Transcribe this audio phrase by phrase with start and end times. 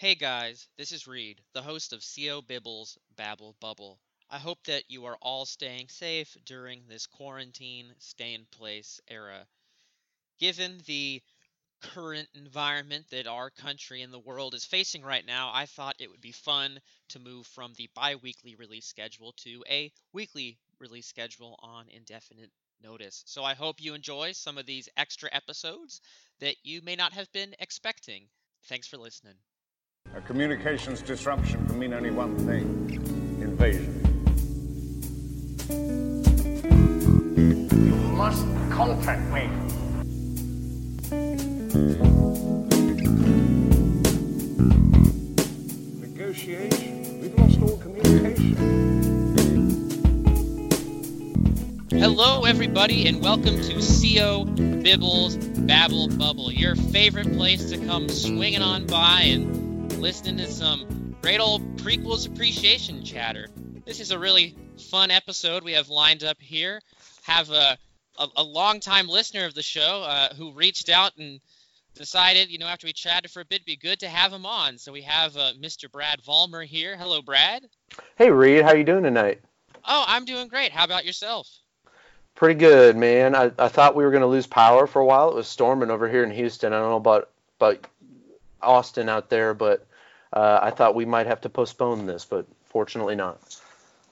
[0.00, 3.98] Hey guys, this is Reed, the host of Sio Bibble's Babble Bubble.
[4.30, 9.48] I hope that you are all staying safe during this quarantine, stay in place era.
[10.38, 11.20] Given the
[11.80, 16.08] current environment that our country and the world is facing right now, I thought it
[16.08, 21.08] would be fun to move from the bi weekly release schedule to a weekly release
[21.08, 23.24] schedule on indefinite notice.
[23.26, 26.00] So I hope you enjoy some of these extra episodes
[26.38, 28.28] that you may not have been expecting.
[28.66, 29.34] Thanks for listening.
[30.14, 33.00] A communications disruption can mean only one thing
[33.40, 33.94] invasion.
[37.38, 39.48] You must contact me.
[46.00, 47.20] Negotiation?
[47.20, 48.56] We've lost all communication.
[51.90, 54.44] Hello, everybody, and welcome to Sio
[54.82, 59.57] Bibble's Babble Bubble, your favorite place to come swinging on by and
[59.98, 63.48] listening to some great old prequels appreciation chatter.
[63.84, 64.54] This is a really
[64.90, 66.80] fun episode we have lined up here.
[67.24, 67.76] Have a
[68.18, 71.40] a, a longtime listener of the show uh, who reached out and
[71.94, 74.46] decided, you know, after we chatted for a bit, it'd be good to have him
[74.46, 74.78] on.
[74.78, 75.90] So we have uh, Mr.
[75.90, 76.96] Brad Vollmer here.
[76.96, 77.66] Hello, Brad.
[78.16, 79.40] Hey Reed, how you doing tonight?
[79.84, 80.70] Oh, I'm doing great.
[80.70, 81.48] How about yourself?
[82.36, 83.34] Pretty good, man.
[83.34, 85.30] I, I thought we were gonna lose power for a while.
[85.30, 86.72] It was storming over here in Houston.
[86.72, 87.84] I don't know about about
[88.62, 89.86] Austin out there, but
[90.32, 93.38] uh, I thought we might have to postpone this, but fortunately not.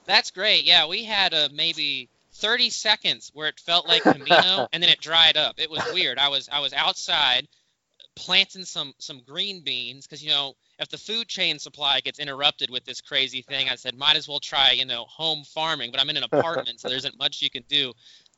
[0.05, 0.63] That's great.
[0.63, 5.01] Yeah, we had uh, maybe 30 seconds where it felt like Kamino, and then it
[5.01, 5.55] dried up.
[5.59, 6.17] It was weird.
[6.17, 7.47] I was I was outside
[8.15, 12.69] planting some some green beans because you know if the food chain supply gets interrupted
[12.69, 15.91] with this crazy thing, I said might as well try you know home farming.
[15.91, 17.93] But I'm in an apartment, so there isn't much you can do.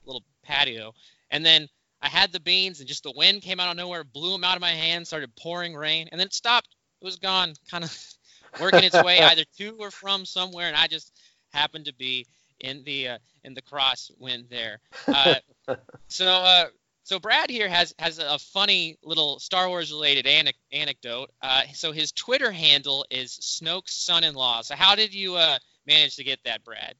[0.05, 0.93] Little patio,
[1.29, 1.67] and then
[2.01, 4.55] I had the beans, and just the wind came out of nowhere, blew them out
[4.55, 6.69] of my hand, started pouring rain, and then it stopped.
[7.01, 8.13] It was gone, kind of
[8.61, 11.11] working its way either to or from somewhere, and I just
[11.51, 12.25] happened to be
[12.59, 14.79] in the uh, in the crosswind there.
[15.07, 15.35] Uh,
[16.07, 16.65] so uh,
[17.03, 21.31] so Brad here has has a funny little Star Wars related ane- anecdote.
[21.41, 24.61] Uh, so his Twitter handle is Snoke's son-in-law.
[24.61, 26.95] So how did you uh, manage to get that, Brad?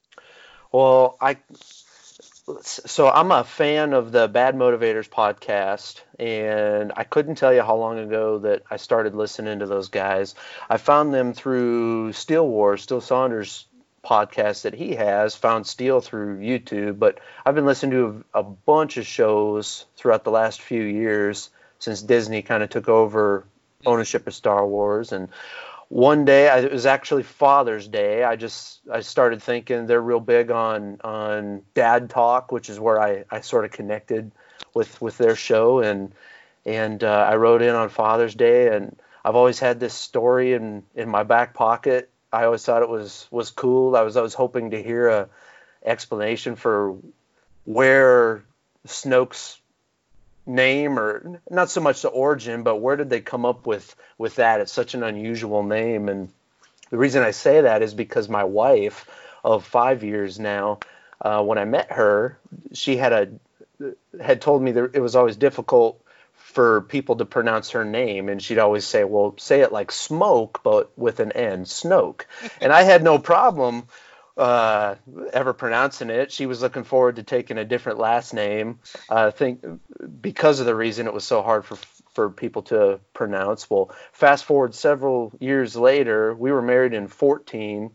[0.72, 1.36] Well, I
[2.62, 7.76] so I'm a fan of the Bad Motivators podcast, and I couldn't tell you how
[7.76, 10.34] long ago that I started listening to those guys.
[10.68, 13.66] I found them through Steele Wars, Steele Saunders
[14.04, 15.34] podcast that he has.
[15.36, 20.24] Found Steele through YouTube, but I've been listening to a, a bunch of shows throughout
[20.24, 23.44] the last few years since Disney kind of took over
[23.86, 25.28] ownership of Star Wars and
[25.90, 28.22] one day I, it was actually father's day.
[28.22, 33.00] I just i started thinking they're real big on on dad talk which is where
[33.00, 34.30] i i sort of connected
[34.72, 35.80] with with their show.
[35.80, 36.14] And
[36.64, 40.84] and uh, i wrote in on father's day and i've always had this story in
[40.94, 42.08] in my back pocket.
[42.32, 43.96] I always thought it was was cool.
[43.96, 45.28] I was i was hoping to hear a
[45.84, 46.96] explanation for
[47.64, 48.44] where
[48.86, 49.60] snoke's
[50.50, 54.36] name or not so much the origin but where did they come up with with
[54.36, 54.60] that?
[54.60, 56.08] It's such an unusual name.
[56.08, 56.30] And
[56.90, 59.08] the reason i say that is because my wife
[59.44, 60.80] of five years now
[61.22, 62.38] uh, when i met her
[62.72, 63.28] she had a
[64.20, 66.02] had told me that it was always difficult
[66.34, 68.28] for people to pronounce her name.
[68.28, 72.22] And she'd always say well say it like smoke but with an n snoke.
[72.60, 73.84] And i had no problem
[74.40, 74.94] uh,
[75.34, 76.32] ever pronouncing it.
[76.32, 78.78] She was looking forward to taking a different last name.
[79.08, 79.64] Uh, I think
[80.20, 81.76] because of the reason it was so hard for
[82.14, 83.68] for people to pronounce.
[83.68, 87.90] Well, fast forward several years later, we were married in 14.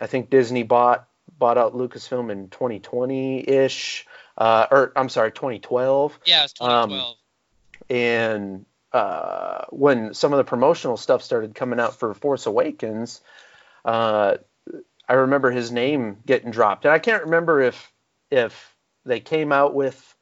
[0.00, 6.20] I think Disney bought bought out Lucasfilm in 2020 ish, uh, or I'm sorry, 2012.
[6.24, 7.02] Yeah, it's 2012.
[7.02, 7.16] Um,
[7.90, 13.20] and uh, when some of the promotional stuff started coming out for Force Awakens,
[13.84, 14.36] uh,
[15.08, 17.92] I remember his name getting dropped, and I can't remember if
[18.30, 18.74] if
[19.04, 20.14] they came out with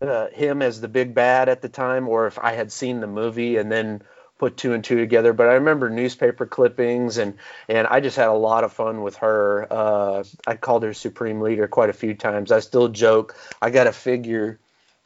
[0.00, 3.06] uh, him as the big bad at the time, or if I had seen the
[3.06, 4.02] movie and then
[4.38, 5.32] put two and two together.
[5.32, 7.34] But I remember newspaper clippings, and
[7.68, 9.66] and I just had a lot of fun with her.
[9.70, 12.50] Uh, I called her Supreme Leader quite a few times.
[12.50, 13.36] I still joke.
[13.60, 14.58] I got a figure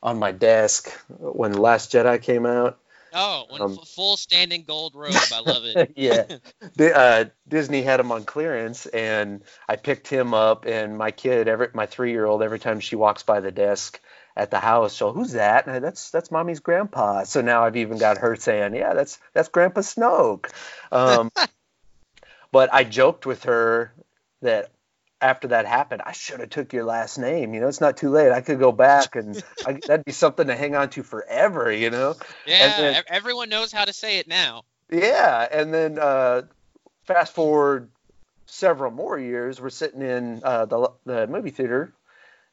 [0.02, 2.78] on my desk when Last Jedi came out.
[3.16, 5.14] Oh, um, full standing gold robe.
[5.32, 5.92] I love it.
[5.96, 6.24] yeah.
[6.76, 10.66] The, uh, Disney had him on clearance, and I picked him up.
[10.66, 14.00] And my kid, every my three year old, every time she walks by the desk
[14.36, 17.24] at the house, she'll, "Who's that?" And that's that's mommy's grandpa.
[17.24, 20.50] So now I've even got her saying, "Yeah, that's that's Grandpa Snoke."
[20.92, 21.30] Um,
[22.52, 23.94] but I joked with her
[24.42, 24.70] that
[25.20, 27.54] after that happened, I should have took your last name.
[27.54, 28.32] You know, it's not too late.
[28.32, 31.70] I could go back, and I, that'd be something to hang on to forever.
[31.72, 32.16] You know.
[32.46, 34.62] Yeah, then, everyone knows how to say it now.
[34.90, 36.42] Yeah, and then uh,
[37.04, 37.90] fast forward
[38.46, 41.92] several more years, we're sitting in uh, the the movie theater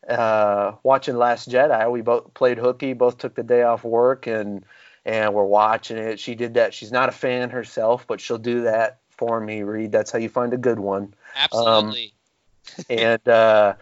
[0.07, 1.91] uh, watching Last Jedi.
[1.91, 4.65] We both played hooky, both took the day off work, and
[5.05, 6.19] and we're watching it.
[6.19, 6.73] She did that.
[6.73, 9.63] She's not a fan herself, but she'll do that for me.
[9.63, 11.13] Reed, that's how you find a good one.
[11.35, 12.05] Absolutely.
[12.05, 12.11] Um,
[12.89, 13.75] and uh,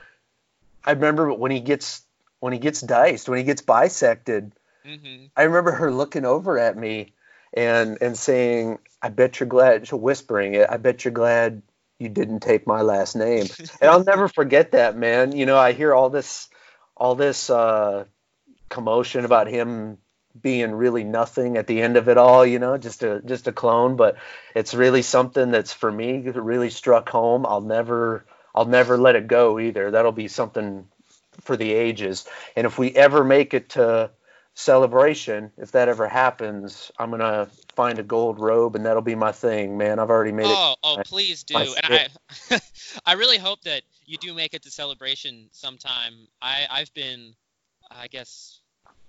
[0.84, 2.04] I remember when he gets
[2.40, 4.54] when he gets diced, when he gets bisected.
[4.86, 7.14] hmm I remember her looking over at me
[7.54, 10.70] and and saying, "I bet you're glad." She's whispering it.
[10.70, 11.62] I bet you're glad
[12.00, 13.46] you didn't take my last name.
[13.80, 15.34] and I'll never forget that, man.
[15.34, 16.50] You know, I hear all this
[16.98, 18.06] all this uh,
[18.70, 19.98] commotion about him
[20.40, 22.46] being really nothing at the end of it all.
[22.46, 23.96] You know, just a just a clone.
[23.96, 24.18] But
[24.56, 27.46] it's really something that's for me really struck home.
[27.46, 29.92] I'll never I'll never let it go either.
[29.92, 30.88] That'll be something
[31.42, 32.28] for the ages.
[32.56, 34.12] And if we ever make it to
[34.54, 39.32] celebration, if that ever happens, I'm gonna find a gold robe and that'll be my
[39.32, 40.00] thing, man.
[40.00, 40.80] I've already made Oh, it.
[40.84, 41.56] oh, my- please do.
[41.56, 42.10] And
[42.50, 42.60] I,
[43.06, 46.28] I really hope that you do make it to celebration sometime.
[46.42, 47.34] I, I've been,
[47.90, 48.60] I guess,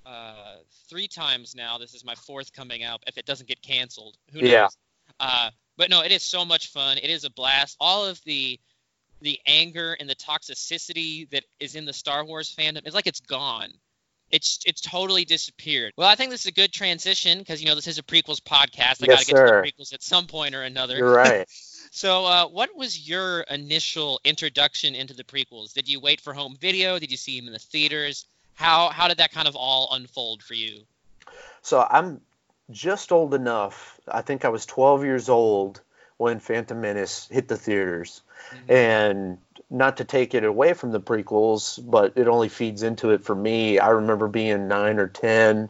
[0.07, 0.57] uh,
[0.89, 1.79] three times now.
[1.79, 3.03] This is my fourth coming out.
[3.07, 4.51] If it doesn't get canceled, who knows?
[4.51, 4.69] Yeah.
[5.21, 6.99] Uh, but no, it is so much fun.
[6.99, 7.77] It is a blast.
[7.81, 8.59] All of the
[9.23, 13.21] the anger and the toxicity that is in the Star Wars fandom, it's like it's
[13.21, 13.73] gone.
[14.31, 15.93] It's it's totally disappeared.
[15.97, 18.41] Well, I think this is a good transition because you know this is a prequels
[18.41, 19.03] podcast.
[19.03, 19.47] I Yes, got to get sir.
[19.47, 20.97] to the prequels at some point or another.
[20.97, 21.47] You're right.
[21.95, 25.75] So, uh, what was your initial introduction into the prequels?
[25.75, 26.99] Did you wait for home video?
[26.99, 28.25] Did you see them in the theaters?
[28.55, 30.87] How how did that kind of all unfold for you?
[31.61, 32.23] So I'm
[32.71, 34.01] just old enough.
[34.09, 35.83] I think I was 12 years old
[36.23, 38.23] when Phantom Menace hit the theaters.
[38.69, 39.39] And
[39.69, 43.35] not to take it away from the prequels, but it only feeds into it for
[43.35, 43.81] me.
[43.81, 45.69] I remember being 9 or 10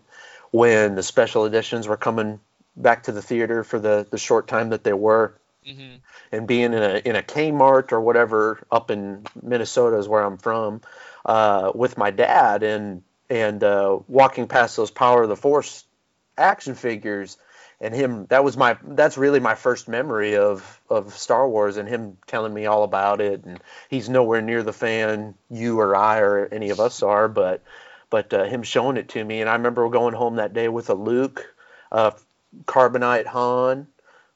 [0.50, 2.38] when the special editions were coming
[2.76, 5.34] back to the theater for the, the short time that they were
[5.64, 5.94] Mm-hmm.
[6.32, 10.36] and being in a in a Kmart or whatever up in Minnesota is where I'm
[10.36, 10.80] from,
[11.24, 15.84] uh, with my dad and and uh, walking past those Power of the Force
[16.36, 17.38] action figures
[17.82, 21.88] and him that was my that's really my first memory of of Star Wars and
[21.88, 26.20] him telling me all about it and he's nowhere near the fan you or I
[26.20, 27.62] or any of us are but
[28.08, 30.88] but uh, him showing it to me and I remember going home that day with
[30.88, 31.54] a Luke
[31.90, 32.12] uh,
[32.66, 33.88] carbonite Han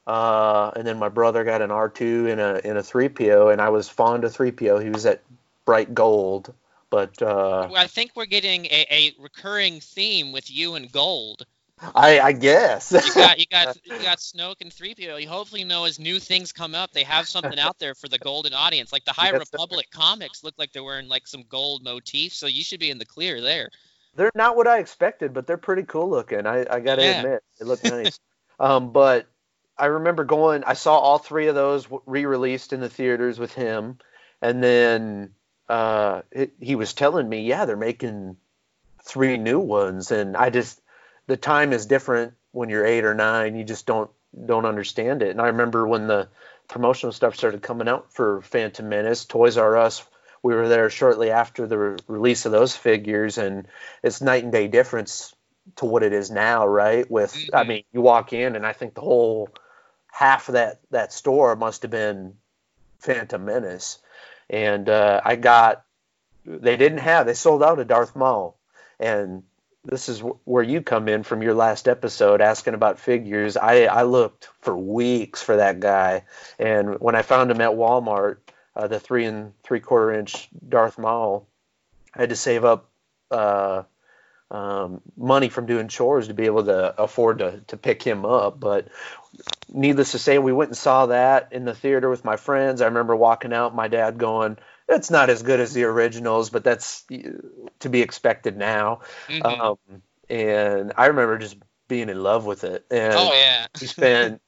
[0.07, 3.67] uh, and then my brother got an R2 in a in a 3PO, and I
[3.67, 4.81] was fond of 3PO.
[4.81, 5.21] He was at
[5.65, 6.53] bright gold,
[6.89, 11.45] but uh, I think we're getting a, a recurring theme with you and Gold.
[11.95, 12.93] I I guess.
[13.01, 15.17] You got you got you got Snoke and 3PO.
[15.17, 18.19] You hopefully know as new things come up, they have something out there for the
[18.19, 18.91] golden audience.
[18.91, 19.31] Like the High.
[19.31, 22.97] Republic comics look like they're wearing like some gold motifs, so you should be in
[22.97, 23.69] the clear there.
[24.15, 26.45] they're not what I expected, but they're pretty cool looking.
[26.45, 27.09] I I gotta Yeah.
[27.09, 28.19] admit, they look nice.
[28.59, 29.27] um, but
[29.77, 30.63] I remember going.
[30.63, 33.99] I saw all three of those re-released in the theaters with him,
[34.41, 35.33] and then
[35.69, 38.37] uh, it, he was telling me, yeah, they're making
[39.03, 40.81] three new ones, and I just
[41.27, 43.55] the time is different when you're eight or nine.
[43.55, 44.09] You just don't
[44.45, 45.29] don't understand it.
[45.31, 46.27] And I remember when the
[46.67, 50.03] promotional stuff started coming out for Phantom Menace, Toys R Us.
[50.43, 53.67] We were there shortly after the re- release of those figures, and
[54.03, 55.33] it's night and day difference
[55.77, 57.09] to what it is now, right?
[57.09, 57.67] With I Mhm.
[57.67, 59.49] mean, you walk in, and I think the whole
[60.11, 62.35] half of that that store must have been
[62.99, 63.99] Phantom Menace,
[64.49, 65.83] and uh, I got
[66.45, 68.57] they didn't have they sold out of Darth Maul,
[68.99, 69.43] and
[69.87, 73.55] this is where you come in from your last episode asking about figures.
[73.55, 76.25] I I looked for weeks for that guy,
[76.59, 78.37] and when I found him at Walmart,
[78.75, 81.47] uh, the three and three quarter inch Darth Maul,
[82.13, 82.89] I had to save up.
[83.31, 83.83] Uh,
[84.49, 88.59] um, money from doing chores to be able to afford to, to pick him up.
[88.59, 88.87] But
[89.67, 92.81] needless to say, we went and saw that in the theater with my friends.
[92.81, 96.63] I remember walking out, my dad going, "It's not as good as the originals, but
[96.63, 97.03] that's
[97.79, 99.45] to be expected now." Mhm.
[99.45, 102.85] Um, and I remember just being in love with it.
[102.91, 103.67] And oh yeah.
[103.79, 104.41] we spent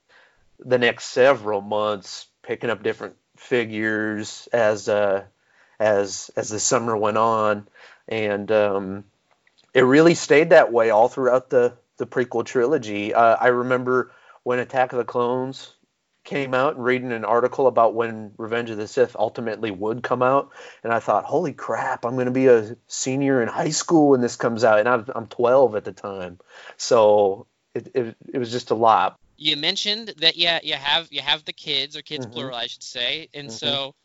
[0.60, 5.24] the next several months picking up different figures as uh,
[5.80, 7.68] as as the summer went on,
[8.08, 9.04] and um,
[9.74, 13.14] it really stayed that way all throughout the the prequel trilogy.
[13.14, 14.12] Uh, I remember
[14.44, 15.74] when Attack of the Clones
[16.30, 20.22] came out and reading an article about when Revenge of the Sith ultimately would come
[20.22, 20.52] out,
[20.84, 24.22] and I thought, holy crap, I'm going to be a senior in high school when
[24.22, 26.40] this comes out, and I'm, I'm 12 at the time,
[26.78, 29.20] so it, it, it was just a lot.
[29.38, 32.32] you mentioned that yeah you have you have the kids or kids Mhm.
[32.34, 33.52] plural I should say and Mhm.
[33.52, 33.96] so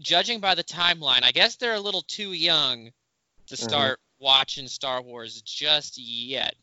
[0.00, 2.90] judging by the timeline I guess they're a little too young
[3.48, 3.58] to Mhm.
[3.68, 6.54] start watching Star Wars just yet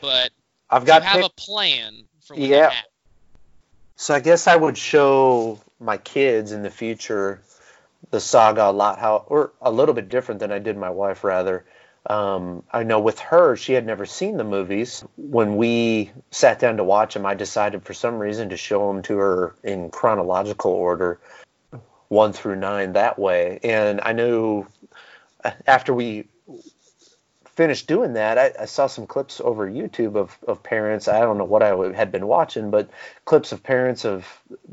[0.00, 0.30] but
[0.70, 2.72] I've do you got have pic- a plan for Yeah.
[3.96, 7.40] So I guess I would show my kids in the future
[8.10, 11.24] the saga a lot how or a little bit different than I did my wife
[11.24, 11.64] rather.
[12.08, 15.02] Um, I know with her, she had never seen the movies.
[15.16, 19.02] When we sat down to watch them, I decided for some reason to show them
[19.02, 21.18] to her in chronological order,
[22.08, 23.58] one through nine that way.
[23.64, 24.66] And I knew
[25.66, 26.26] after we
[27.56, 31.08] finished doing that, I, I, saw some clips over YouTube of, of parents.
[31.08, 32.90] I don't know what I had been watching, but
[33.24, 34.26] clips of parents of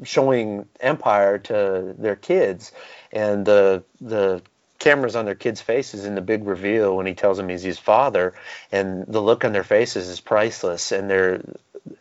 [0.03, 2.73] showing Empire to their kids,
[3.11, 4.41] and the the
[4.79, 7.79] cameras on their kids' faces in the big reveal when he tells them he's his
[7.79, 8.33] father,
[8.71, 11.41] and the look on their faces is priceless, and they're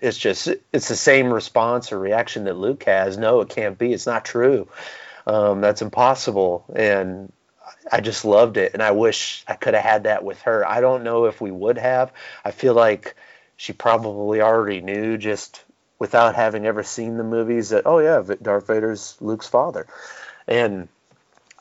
[0.01, 3.17] it's just it's the same response or reaction that Luke has.
[3.17, 3.93] No, it can't be.
[3.93, 4.69] It's not true.
[5.27, 6.65] Um, that's impossible.
[6.75, 7.33] And
[7.91, 10.67] I just loved it, and I wish I could have had that with her.
[10.67, 12.13] I don't know if we would have.
[12.45, 13.17] I feel like
[13.57, 15.65] she probably already knew just
[15.99, 19.87] without having ever seen the movies that oh yeah, Darth Vader's Luke's father,
[20.47, 20.89] and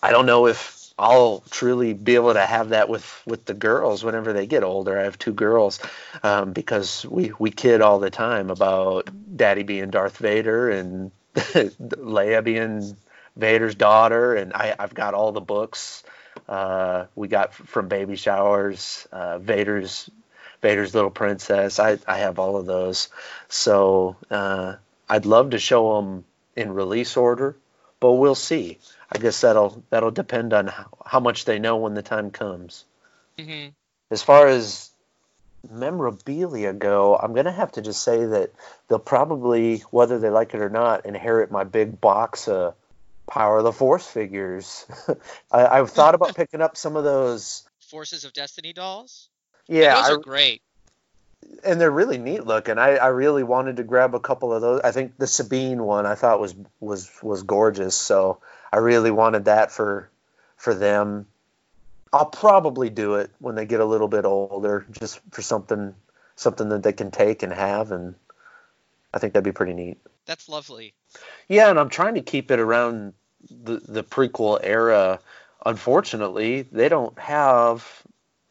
[0.02, 4.04] I don't know if I'll truly be able to have that with with the girls
[4.04, 5.00] whenever they get older.
[5.00, 5.80] I have two girls
[6.24, 12.44] um, because we we kid all the time about Daddy being Darth Vader and Leia
[12.44, 12.96] being
[13.36, 16.04] Vader's daughter, and I, I've got all the books
[16.48, 20.10] uh, we got from baby showers, uh, Vader's
[20.62, 21.80] Vader's Little Princess.
[21.80, 23.10] I, I have all of those.
[23.50, 24.76] So uh,
[25.10, 26.24] I'd love to show them
[26.56, 27.56] in release order,
[28.00, 28.78] but we'll see.
[29.12, 32.86] I guess that'll that'll depend on how, how much they know when the time comes.
[33.38, 33.70] Mm-hmm.
[34.12, 34.90] As far as
[35.70, 38.52] memorabilia go, I'm gonna have to just say that
[38.88, 42.76] they'll probably, whether they like it or not, inherit my big box of
[43.32, 44.86] Power of the Force figures.
[45.52, 49.30] I, have thought about picking up some of those Forces of Destiny dolls.
[49.68, 50.62] Yeah, those I, are great.
[51.64, 52.78] And they're really neat looking.
[52.78, 54.82] I, I really wanted to grab a couple of those.
[54.82, 57.96] I think the Sabine one I thought was was was gorgeous.
[57.96, 58.40] So
[58.72, 60.10] I really wanted that for
[60.58, 61.26] for them.
[62.12, 65.96] I'll probably do it when they get a little bit older, just for something
[66.36, 68.16] something that they can take and have, and
[69.14, 70.00] I think that'd be pretty neat.
[70.26, 70.94] That's lovely.
[71.48, 73.14] Yeah, and I'm trying to keep it around
[73.50, 75.20] the the prequel era.
[75.66, 78.04] Unfortunately, they don't have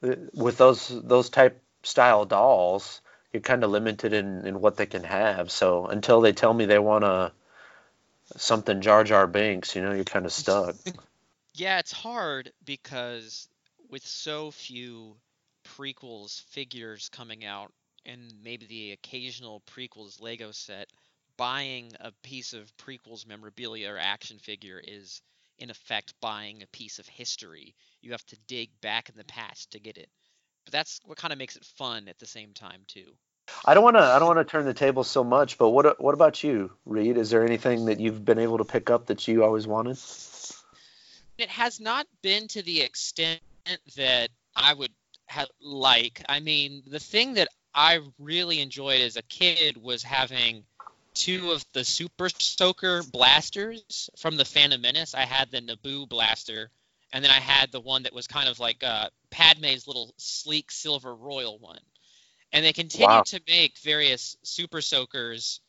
[0.03, 3.01] uh, with those those type style dolls.
[3.33, 5.53] You're kind of limited in, in what they can have.
[5.53, 7.33] So until they tell me they want a
[8.37, 10.75] something Jar Jar Binks, you know, you're kind of stuck.
[11.55, 13.49] yeah, it's hard because
[13.89, 15.17] with so few
[15.65, 17.73] prequels figures coming out
[18.07, 20.89] and maybe the occasional prequels Lego set,
[21.41, 25.23] buying a piece of prequels memorabilia or action figure is
[25.59, 27.75] in effect buying a piece of history.
[28.03, 30.11] You have to dig back in the past to get it.
[30.67, 33.07] But that's what kind of makes it fun at the same time too.
[33.65, 35.99] I don't want to I don't want to turn the table so much, but what
[35.99, 37.17] what about you, Reed?
[37.17, 39.99] Is there anything that you've been able to pick up that you always wanted?
[41.39, 43.41] It has not been to the extent
[43.97, 44.93] that I would
[45.29, 46.23] have like.
[46.29, 50.65] I mean, the thing that I really enjoyed as a kid was having
[51.21, 55.15] two of the Super Soaker blasters from the Phantom Menace.
[55.15, 56.71] I had the Naboo blaster,
[57.13, 60.71] and then I had the one that was kind of like uh, Padme's little sleek
[60.71, 61.81] silver royal one.
[62.53, 63.23] And they continue wow.
[63.27, 65.61] to make various Super Soakers,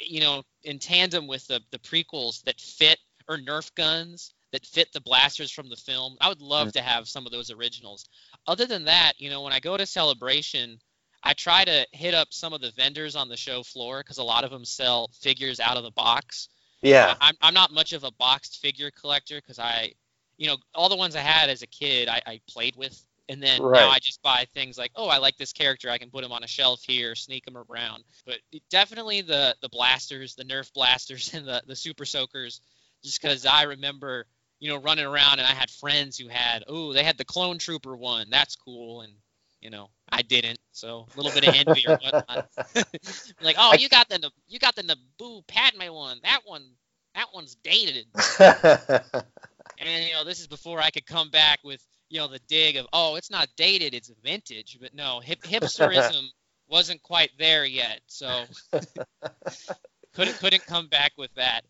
[0.00, 2.98] you know, in tandem with the, the prequels that fit,
[3.28, 6.16] or Nerf guns that fit the blasters from the film.
[6.20, 6.72] I would love mm.
[6.72, 8.06] to have some of those originals.
[8.48, 10.80] Other than that, you know, when I go to Celebration,
[11.22, 14.24] I try to hit up some of the vendors on the show floor because a
[14.24, 16.48] lot of them sell figures out of the box.
[16.80, 17.14] Yeah.
[17.20, 19.92] I'm, I'm not much of a boxed figure collector because I,
[20.36, 23.04] you know, all the ones I had as a kid I, I played with.
[23.30, 23.80] And then right.
[23.80, 25.90] now I just buy things like, oh, I like this character.
[25.90, 28.04] I can put him on a shelf here, sneak him around.
[28.24, 28.36] But
[28.70, 32.62] definitely the the blasters, the Nerf blasters, and the the Super Soakers,
[33.04, 34.24] just because I remember,
[34.60, 37.58] you know, running around and I had friends who had, oh, they had the Clone
[37.58, 38.28] Trooper one.
[38.30, 39.02] That's cool.
[39.02, 39.12] And
[39.60, 42.48] you know, I didn't, so a little bit of envy or whatnot.
[43.42, 46.18] like, oh, you got the you got the Naboo Padme one.
[46.22, 46.64] That one,
[47.14, 48.06] that one's dated.
[48.40, 52.76] and you know, this is before I could come back with you know the dig
[52.76, 54.78] of, oh, it's not dated, it's vintage.
[54.80, 56.28] But no, hip, hipsterism
[56.68, 58.44] wasn't quite there yet, so
[60.14, 61.62] couldn't couldn't come back with that.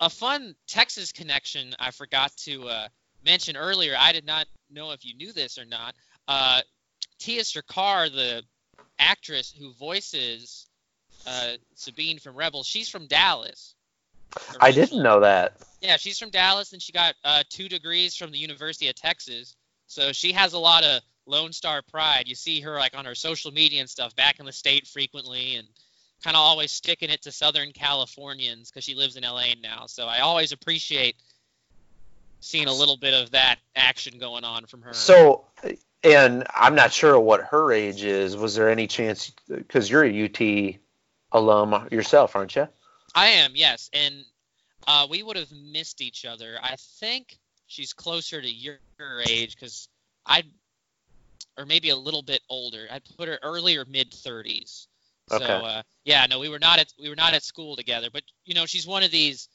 [0.00, 2.88] A fun Texas connection I forgot to uh,
[3.24, 3.96] mention earlier.
[3.98, 5.94] I did not know if you knew this or not.
[6.28, 6.60] Uh,
[7.18, 8.42] Tiya Sircar, the
[8.98, 10.66] actress who voices
[11.26, 13.74] uh, Sabine from Rebels, she's from Dallas.
[14.36, 14.58] Originally.
[14.60, 15.56] I didn't know that.
[15.80, 19.56] Yeah, she's from Dallas, and she got uh, two degrees from the University of Texas.
[19.86, 22.24] So she has a lot of Lone Star pride.
[22.26, 25.56] You see her like on her social media and stuff back in the state frequently,
[25.56, 25.66] and
[26.22, 29.86] kind of always sticking it to Southern Californians because she lives in LA now.
[29.86, 31.16] So I always appreciate
[32.40, 34.94] seeing a little bit of that action going on from her.
[34.94, 35.44] So,
[36.02, 38.36] and I'm not sure what her age is.
[38.36, 39.32] Was there any chance?
[39.48, 40.76] Because you're a UT
[41.32, 42.68] alum yourself, aren't you?
[43.14, 44.24] I am, yes, and
[44.86, 46.58] uh, we would have missed each other.
[46.62, 48.78] I think she's closer to your
[49.26, 49.88] age because
[50.24, 50.44] I,
[51.56, 52.86] or maybe a little bit older.
[52.90, 54.86] I'd put her early or mid 30s.
[55.28, 55.52] So Okay.
[55.52, 58.08] uh, yeah, no, we were not at we were not at school together.
[58.10, 59.48] But you know, she's one of these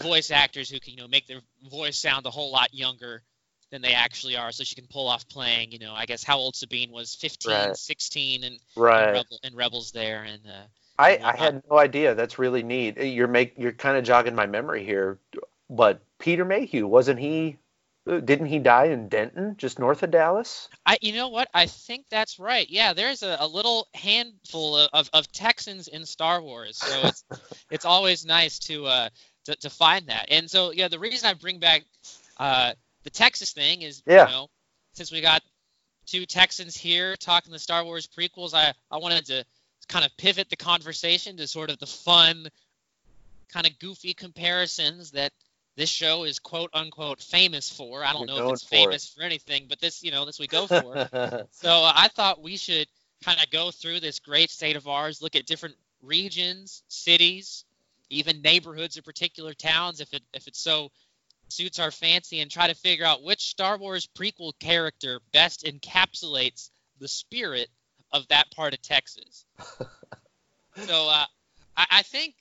[0.00, 3.22] voice actors who can you know make their voice sound a whole lot younger
[3.70, 5.72] than they actually are, so she can pull off playing.
[5.72, 7.76] You know, I guess how old Sabine was 15, Right.
[7.76, 10.66] 16, and, and, Rebel, and Rebels there, and uh,
[10.98, 12.14] I, I had no idea.
[12.14, 12.98] That's really neat.
[12.98, 15.18] You're make you're kind of jogging my memory here.
[15.70, 17.58] But Peter Mayhew wasn't he?
[18.06, 20.70] Didn't he die in Denton, just north of Dallas?
[20.86, 21.48] I, you know what?
[21.52, 22.66] I think that's right.
[22.68, 27.24] Yeah, there's a, a little handful of, of, of Texans in Star Wars, so it's
[27.70, 29.08] it's always nice to uh
[29.44, 30.26] to, to find that.
[30.30, 31.84] And so yeah, the reason I bring back
[32.38, 32.72] uh
[33.08, 34.26] the Texas thing is Yeah.
[34.26, 34.50] you know
[34.92, 35.42] since we got
[36.04, 39.44] two Texans here talking the Star Wars prequels, I I wanted to
[39.88, 42.48] kind of pivot the conversation to sort of the fun,
[43.48, 45.32] kind of goofy comparisons that
[45.76, 48.04] this show is quote unquote famous for.
[48.04, 48.78] I don't You're know if it's for it.
[48.82, 51.08] famous for anything, but this you know this we go for.
[51.52, 52.88] So uh, I thought we should
[53.24, 57.64] kind of go through this great state of ours, look at different regions, cities,
[58.10, 60.90] even neighborhoods or particular towns, if it if it so
[61.48, 66.70] suits our fancy, and try to figure out which Star Wars prequel character best encapsulates
[67.00, 67.68] the spirit
[68.12, 69.44] of that part of Texas.
[70.86, 71.24] so uh,
[71.76, 72.34] I, I think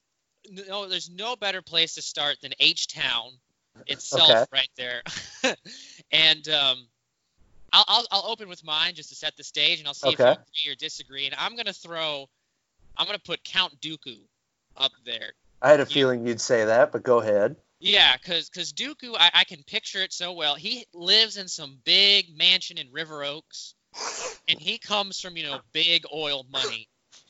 [0.49, 3.31] no, there's no better place to start than H Town
[3.87, 4.45] itself, Okay.
[4.51, 5.01] right there.
[6.11, 6.87] and um,
[7.73, 10.19] I'll, I'll I'll open with mine just to set the stage, and I'll see if
[10.19, 11.25] you agree or disagree.
[11.25, 12.27] And I'm gonna throw,
[12.97, 14.17] I'm gonna put Count Dooku
[14.75, 15.33] up there.
[15.61, 17.55] I had a feeling you'd say that, but go ahead.
[17.79, 20.55] Yeah, cause cause Dooku, I, I can picture it so well.
[20.55, 23.75] He lives in some big mansion in River Oaks,
[24.47, 26.89] and he comes from you know big oil money,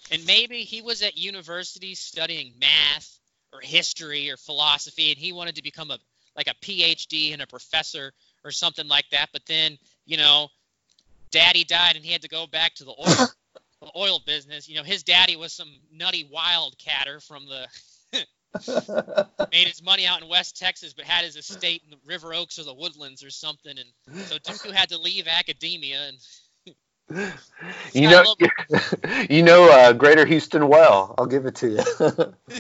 [0.10, 3.20] and maybe he was at university studying math
[3.52, 6.00] or history or philosophy, and he wanted to become a
[6.38, 8.14] like a PhD and a professor
[8.46, 9.28] or something like that.
[9.34, 10.48] But then you know,
[11.32, 13.28] Daddy died, and he had to go back to the oil
[13.82, 14.70] the oil business.
[14.70, 17.68] You know, his daddy was some nutty wildcatter from the
[19.52, 22.60] made his money out in West Texas, but had his estate in the River Oaks
[22.60, 26.10] or the Woodlands or something, and so Dooku had to leave academia.
[26.10, 26.18] And
[27.94, 28.36] You know,
[29.30, 31.16] you know uh, Greater Houston well.
[31.18, 32.54] I'll give it to you.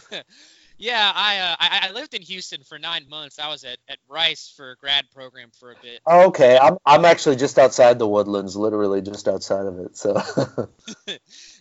[0.78, 3.40] yeah, I, uh, I I lived in Houston for nine months.
[3.40, 6.00] I was at, at Rice for a grad program for a bit.
[6.08, 9.98] okay, I'm I'm actually just outside the Woodlands, literally just outside of it.
[9.98, 10.22] So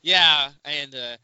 [0.03, 1.17] Yeah, and uh,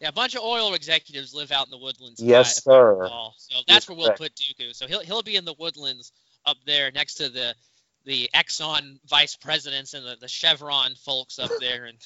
[0.00, 2.20] yeah, a bunch of oil executives live out in the Woodlands.
[2.22, 3.30] yes, if I- if I sir.
[3.38, 4.74] So that's where we'll put Dooku.
[4.74, 6.12] So he'll he'll be in the Woodlands
[6.46, 7.54] up there next to the
[8.04, 11.98] the Exxon vice presidents and the, the Chevron folks up there, and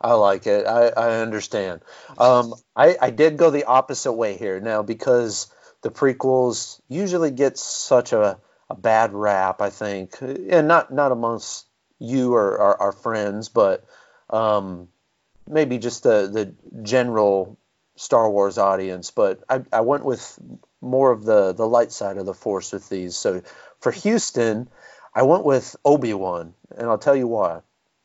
[0.00, 0.66] I like it.
[0.66, 1.80] I, I understand.
[2.16, 5.48] Um, I, I did go the opposite way here now because
[5.82, 8.38] the prequels usually get such a,
[8.70, 11.66] a bad rap, I think, and not not amongst
[11.98, 13.84] you or our, our friends, but
[14.30, 14.88] um,
[15.48, 17.58] maybe just the the general
[17.96, 19.10] Star Wars audience.
[19.10, 20.38] But I, I went with
[20.80, 23.16] more of the the light side of the Force with these.
[23.16, 23.42] So
[23.80, 24.68] for Houston,
[25.14, 27.62] I went with Obi Wan, and I'll tell you why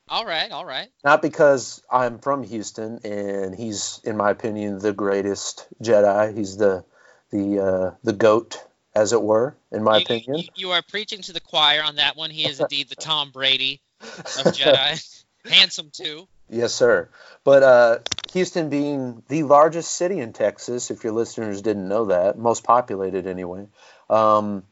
[0.10, 0.90] all right, all right.
[1.04, 6.38] not because I'm from Houston and he's, in my opinion, the greatest Jedi.
[6.38, 6.84] He's the
[7.32, 10.38] the uh, the goat, as it were, in my you, opinion.
[10.38, 12.30] You, you are preaching to the choir on that one.
[12.30, 15.24] He is indeed the Tom Brady of Jedi.
[15.46, 16.28] Handsome too.
[16.54, 17.10] Yes, sir.
[17.44, 18.00] But uh,
[18.34, 23.26] Houston being the largest city in Texas, if your listeners didn't know that, most populated
[23.26, 23.68] anyway,
[24.10, 24.64] um,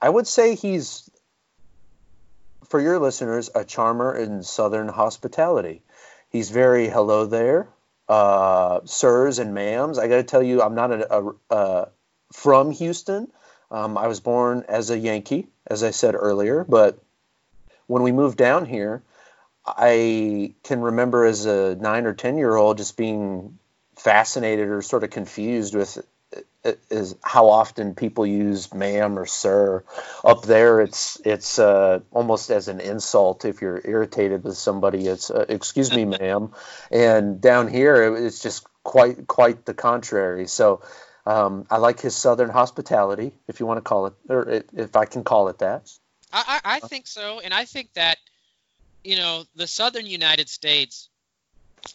[0.00, 1.10] I would say he's,
[2.68, 5.82] for your listeners, a charmer in Southern hospitality.
[6.30, 7.68] He's very hello there,
[8.08, 9.98] uh, sirs and ma'ams.
[9.98, 11.84] I got to tell you, I'm not a, a, uh,
[12.32, 13.28] from Houston.
[13.70, 16.98] Um, I was born as a Yankee, as I said earlier, but
[17.86, 19.02] when we moved down here,
[19.66, 23.58] I can remember as a nine or ten year old just being
[23.96, 25.98] fascinated or sort of confused with
[26.64, 29.84] uh, is how often people use ma'am or sir.
[30.24, 35.06] Up there, it's it's uh, almost as an insult if you're irritated with somebody.
[35.06, 36.52] It's uh, excuse me, ma'am,
[36.90, 40.46] and down here it's just quite quite the contrary.
[40.46, 40.82] So.
[41.24, 45.04] Um, I like his southern hospitality, if you want to call it, or if I
[45.04, 45.88] can call it that.
[46.32, 48.18] I, I, I think so, and I think that
[49.04, 51.08] you know the southern United States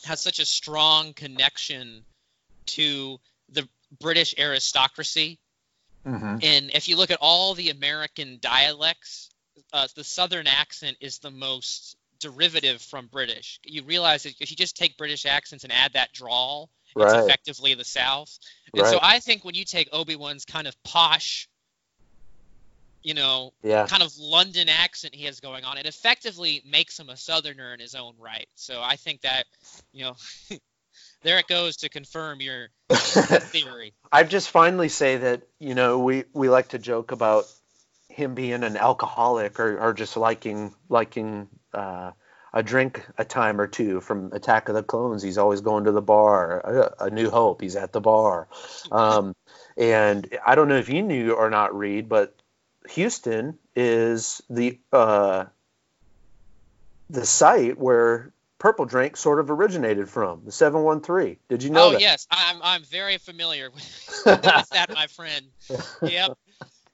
[0.05, 2.03] has such a strong connection
[2.65, 3.67] to the
[3.99, 5.39] British aristocracy.
[6.05, 6.43] Mhm.
[6.43, 9.29] And if you look at all the American dialects,
[9.73, 13.59] uh, the Southern accent is the most derivative from British.
[13.63, 17.73] You realize that if you just take British accents and add that drawl, it's effectively
[17.73, 18.37] the South.
[18.73, 21.47] And so I think when you take Obi Wan's kind of posh,
[23.07, 23.87] you know, Yeah.
[23.87, 27.79] kind of London accent he has going on, it effectively makes him a Southerner in
[27.79, 28.49] his own right.
[28.55, 29.45] So I think that,
[29.93, 30.15] you know,
[31.23, 33.93] there it goes to confirm your theory.
[34.11, 37.45] I'd just finally say that you know we we like to joke about
[38.09, 42.11] him being an alcoholic or, or just liking liking uh,
[42.53, 45.23] a drink a time or two from Attack of the Clones.
[45.23, 46.59] He's always going to the bar.
[46.99, 47.61] A, a New Hope.
[47.61, 48.49] He's at the bar.
[48.91, 49.33] Um,
[49.77, 52.33] and I don't know if you knew or not, Reed, but
[52.91, 55.45] Houston is the uh,
[57.09, 60.41] the site where Purple Drink sort of originated from.
[60.45, 61.39] The seven one three.
[61.49, 62.01] Did you know oh that?
[62.01, 65.45] yes, I'm I'm very familiar with, that, my friend.
[66.01, 66.37] Yep.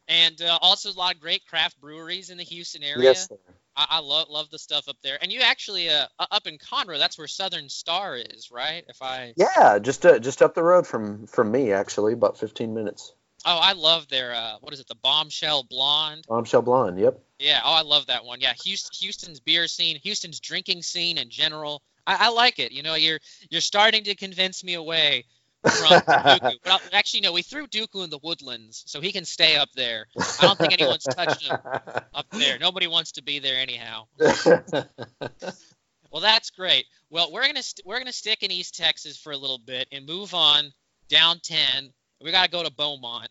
[0.08, 3.04] And uh, also a lot of great craft breweries in the Houston area.
[3.04, 3.28] Yes.
[3.30, 3.38] Sir.
[3.76, 5.18] I, I love love the stuff up there.
[5.22, 8.84] And you actually uh, uh, up in Conroe, that's where Southern Star is, right?
[8.88, 12.74] If I Yeah, just uh, just up the road from from me actually, about 15
[12.74, 13.14] minutes.
[13.46, 16.26] Oh, I love their uh, what is it, the Bombshell Blonde?
[16.28, 17.00] Bombshell Blonde.
[17.00, 17.20] Yep.
[17.40, 18.40] Yeah, oh, I love that one.
[18.42, 21.82] Yeah, Houston's beer scene, Houston's drinking scene in general.
[22.08, 22.72] I, I like it.
[22.72, 25.26] You know, you're you're starting to convince me away
[25.62, 26.54] from Dooku.
[26.66, 30.08] Well, actually, no, we threw Dooku in the woodlands, so he can stay up there.
[30.18, 31.58] I don't think anyone's touched him
[32.14, 32.58] up there.
[32.60, 34.06] Nobody wants to be there anyhow.
[36.14, 36.86] Well, that's great.
[37.10, 40.06] Well, we're gonna st- we're gonna stick in East Texas for a little bit and
[40.06, 40.72] move on
[41.10, 41.92] down ten.
[42.24, 43.30] We gotta go to Beaumont,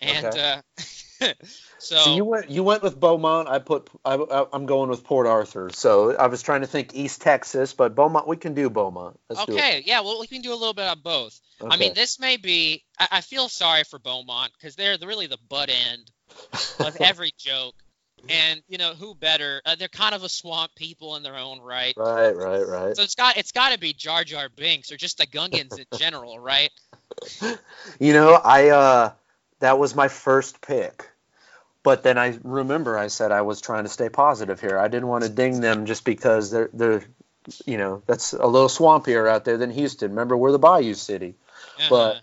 [0.00, 0.38] and Okay.
[0.40, 0.60] uh,
[1.78, 3.48] so, so you went you went with Beaumont.
[3.48, 5.68] I put I, I'm going with Port Arthur.
[5.70, 9.20] So I was trying to think East Texas, but Beaumont we can do Beaumont.
[9.28, 11.38] Let's do okay, yeah, well, we can do a little bit of both.
[11.68, 12.82] I mean, this may be.
[12.98, 16.10] I, I feel sorry for Beaumont because they're really the butt end
[16.80, 17.74] of every joke,
[18.28, 19.60] and you know who better?
[19.64, 21.94] Uh, they're kind of a swamp people in their own right.
[21.96, 22.96] right, right, right.
[22.96, 25.86] So it's got it's got to be Jar Jar Binks or just the Gungans in
[25.98, 26.70] general, right?
[28.00, 29.12] You know, I uh
[29.60, 31.08] that was my first pick.
[31.82, 34.78] But then I remember I said I was trying to stay positive here.
[34.78, 37.04] I didn't want to ding them just because they're they're
[37.66, 40.10] you know, that's a little swampier out there than Houston.
[40.10, 41.34] Remember we're the Bayou City.
[41.88, 42.20] But Uh-huh.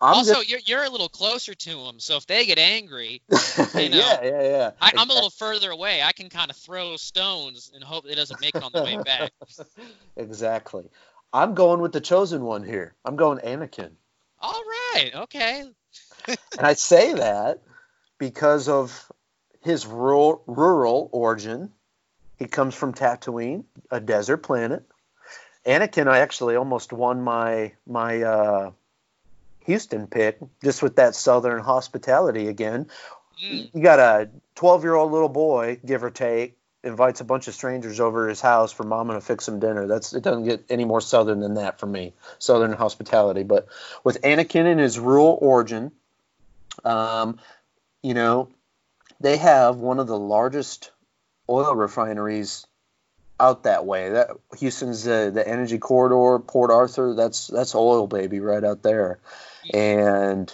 [0.00, 3.22] I'm also, just, you're you're a little closer to them, so if they get angry,
[3.74, 4.70] you know, yeah, yeah, yeah.
[4.80, 6.02] I, I'm a little further away.
[6.02, 8.98] I can kind of throw stones and hope it doesn't make it on the way
[9.02, 9.32] back.
[10.16, 10.84] exactly.
[11.32, 12.94] I'm going with the chosen one here.
[13.04, 13.90] I'm going Anakin.
[14.40, 15.64] All right, okay.
[16.28, 17.60] and I say that
[18.18, 19.10] because of
[19.62, 21.72] his rural, rural origin.
[22.38, 24.82] He comes from Tatooine, a desert planet.
[25.64, 28.70] Anakin, I actually almost won my my uh,
[29.64, 32.86] Houston pick just with that southern hospitality again.
[33.42, 37.48] Mm, You got a 12 year old little boy, give or take, invites a bunch
[37.48, 39.86] of strangers over his house for mama to fix him dinner.
[39.86, 42.12] That's it doesn't get any more southern than that for me.
[42.38, 43.66] Southern hospitality, but
[44.04, 45.92] with Anakin and his rural origin,
[46.84, 47.38] um,
[48.02, 48.48] you know,
[49.20, 50.90] they have one of the largest
[51.48, 52.66] oil refineries
[53.40, 54.10] out that way.
[54.10, 57.14] That Houston's uh, the energy corridor, Port Arthur.
[57.14, 59.18] That's that's oil, baby, right out there.
[59.72, 60.52] And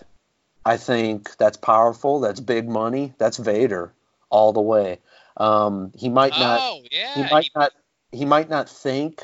[0.64, 2.20] I think that's powerful.
[2.20, 3.14] That's big money.
[3.18, 3.92] That's Vader
[4.28, 4.98] all the way.
[5.36, 7.72] Um, he might not oh yeah, he might you- not
[8.12, 9.22] he might not think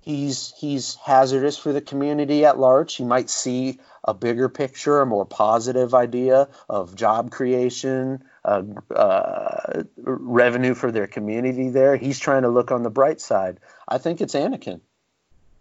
[0.00, 2.94] he's he's hazardous for the community at large.
[2.94, 8.62] He might see a bigger picture, a more positive idea of job creation, uh,
[8.94, 11.70] uh, revenue for their community.
[11.70, 13.58] There, he's trying to look on the bright side.
[13.88, 14.80] I think it's Anakin.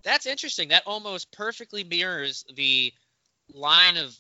[0.03, 0.69] that's interesting.
[0.69, 2.93] That almost perfectly mirrors the
[3.53, 4.15] line of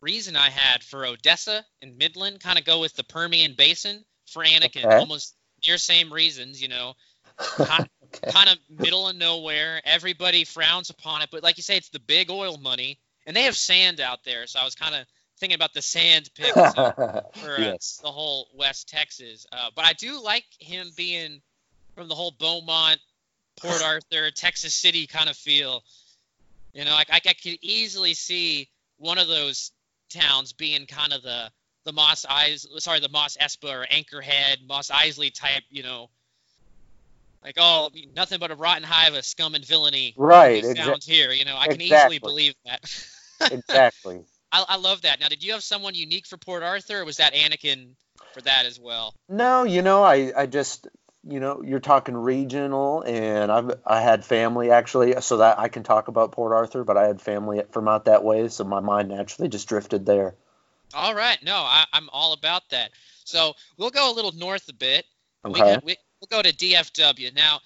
[0.00, 2.40] reason I had for Odessa and Midland.
[2.40, 4.84] Kind of go with the Permian Basin for Anakin.
[4.84, 4.96] Okay.
[4.96, 5.34] Almost
[5.66, 6.94] near same reasons, you know.
[7.38, 8.30] Kind, Okay.
[8.30, 9.80] kind of middle of nowhere.
[9.84, 13.42] Everybody frowns upon it, but like you say, it's the big oil money, and they
[13.42, 14.46] have sand out there.
[14.46, 15.06] So I was kind of
[15.38, 16.92] thinking about the sand pick so,
[17.34, 18.00] for uh, yes.
[18.02, 19.46] the whole West Texas.
[19.52, 21.40] Uh, but I do like him being
[21.94, 23.00] from the whole Beaumont,
[23.60, 25.82] Port Arthur, Texas City kind of feel.
[26.76, 29.72] You know, like I, I could easily see one of those
[30.10, 31.50] towns being kind of the
[31.86, 35.62] the Moss Eyes, sorry, the Mos Espa or Anchorhead, Mos Eisley type.
[35.70, 36.10] You know,
[37.42, 40.12] like oh, nothing but a rotten hive of scum and villainy.
[40.18, 41.32] Right, exa- sounds here.
[41.32, 42.16] You know, I can exactly.
[42.16, 43.08] easily believe that.
[43.50, 44.20] exactly.
[44.52, 45.18] I, I love that.
[45.18, 47.92] Now, did you have someone unique for Port Arthur, or was that Anakin
[48.34, 49.14] for that as well?
[49.30, 50.88] No, you know, I, I just
[51.28, 55.82] you know, you're talking regional, and I've I had family actually, so that I can
[55.82, 59.08] talk about Port Arthur, but I had family from out that way, so my mind
[59.08, 60.34] naturally just drifted there.
[60.94, 62.92] All right, no, I, I'm all about that.
[63.24, 65.04] So we'll go a little north a bit.
[65.44, 65.72] We Okay.
[65.72, 67.60] can, we, we'll go to DFW now.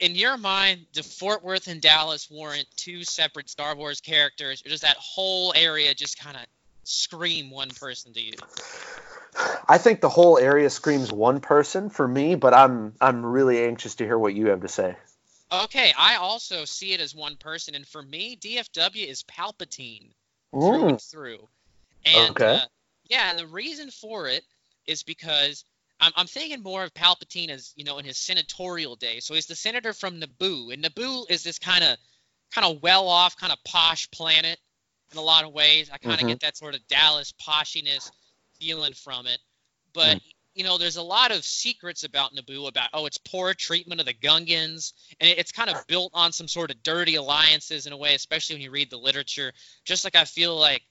[0.00, 4.68] In your mind, do Fort Worth and Dallas warrant two separate Star Wars characters, or
[4.68, 6.42] does that whole area just kind of
[6.84, 8.32] scream one person to you?
[9.68, 13.94] I think the whole area screams one person for me, but I'm I'm really anxious
[13.96, 14.96] to hear what you have to say.
[15.50, 20.12] Okay, I also see it as one person, and for me, DFW is Palpatine
[20.52, 21.48] through and through.
[22.04, 22.56] And Okay.
[22.56, 22.66] uh,
[23.04, 24.44] yeah, and the reason for it
[24.86, 25.64] is because
[26.00, 29.20] I'm, I'm thinking more of Palpatine as you know in his senatorial day.
[29.20, 31.96] So he's the senator from Naboo, and Naboo is this kind of
[32.52, 34.58] kind of well-off, kind of posh planet
[35.12, 35.90] in a lot of ways.
[35.90, 36.30] I kind of Mhm.
[36.30, 38.10] get that sort of Dallas poshiness
[38.58, 39.40] feeling from it,
[39.92, 40.20] but.
[40.54, 44.06] You know, there's a lot of secrets about Naboo about oh, it's poor treatment of
[44.06, 47.92] the Gungans, and it- it's kind of built on some sort of dirty alliances in
[47.94, 49.54] a way, especially when you read the literature.
[49.86, 50.82] Just like I feel like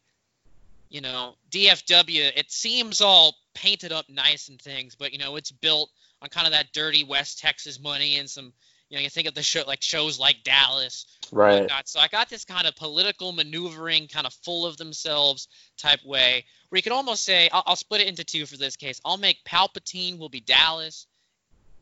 [0.90, 5.52] you know, DFW, it seems all painted up nice and things, but you know, it's
[5.52, 5.92] built
[6.24, 8.52] on kind of that dirty West Texas money and some,
[8.92, 11.62] you know, you think of the show like shows like Dallas, Right.
[11.62, 11.88] whatnot.
[11.88, 16.46] So I got this kind of political maneuvering, kind of full of themselves type way,
[16.70, 19.00] where you could almost say, I'll, I'll split it into two for this case.
[19.06, 21.08] I'll make Palpatine will be Dallas,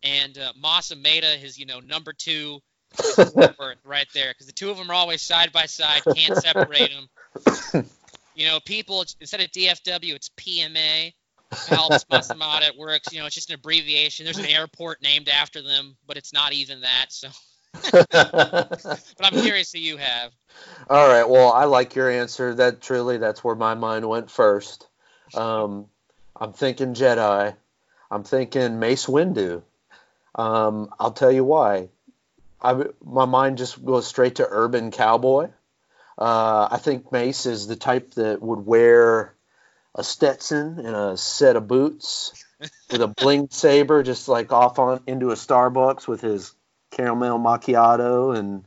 [0.04, 2.60] and uh, Mas Amedda, his you know number two,
[3.00, 6.02] is Fort Worth right there, because the two of them are always side by side,
[6.16, 6.92] can't separate
[7.74, 7.86] them.
[8.36, 11.12] You know, people it's- instead of DFW, it's PMA.
[11.68, 12.62] Helps Mas Amedda.
[12.70, 13.12] It works.
[13.12, 14.26] You know, it's just an abbreviation.
[14.26, 17.08] There's an airport named after them, but it's not even that.
[17.10, 17.30] So,
[17.92, 20.32] but I'm curious who you have.
[20.90, 21.28] All right.
[21.28, 22.54] Well, I like your answer.
[22.56, 24.88] That truly, that's where my mind went first.
[25.34, 25.88] Um,
[26.36, 27.56] I'm thinking Jedi.
[28.12, 29.62] I'm thinking Mace Windu.
[30.36, 31.90] Um, I'll tell you why.
[32.62, 35.50] I, my mind just goes straight to urban cowboy.
[36.18, 39.34] Uh, I think Mace is the type that would wear
[39.96, 42.44] a Stetson and a set of boots
[42.92, 46.54] with a bling saber, just like off on into a Starbucks with his
[46.92, 48.66] caramel macchiato and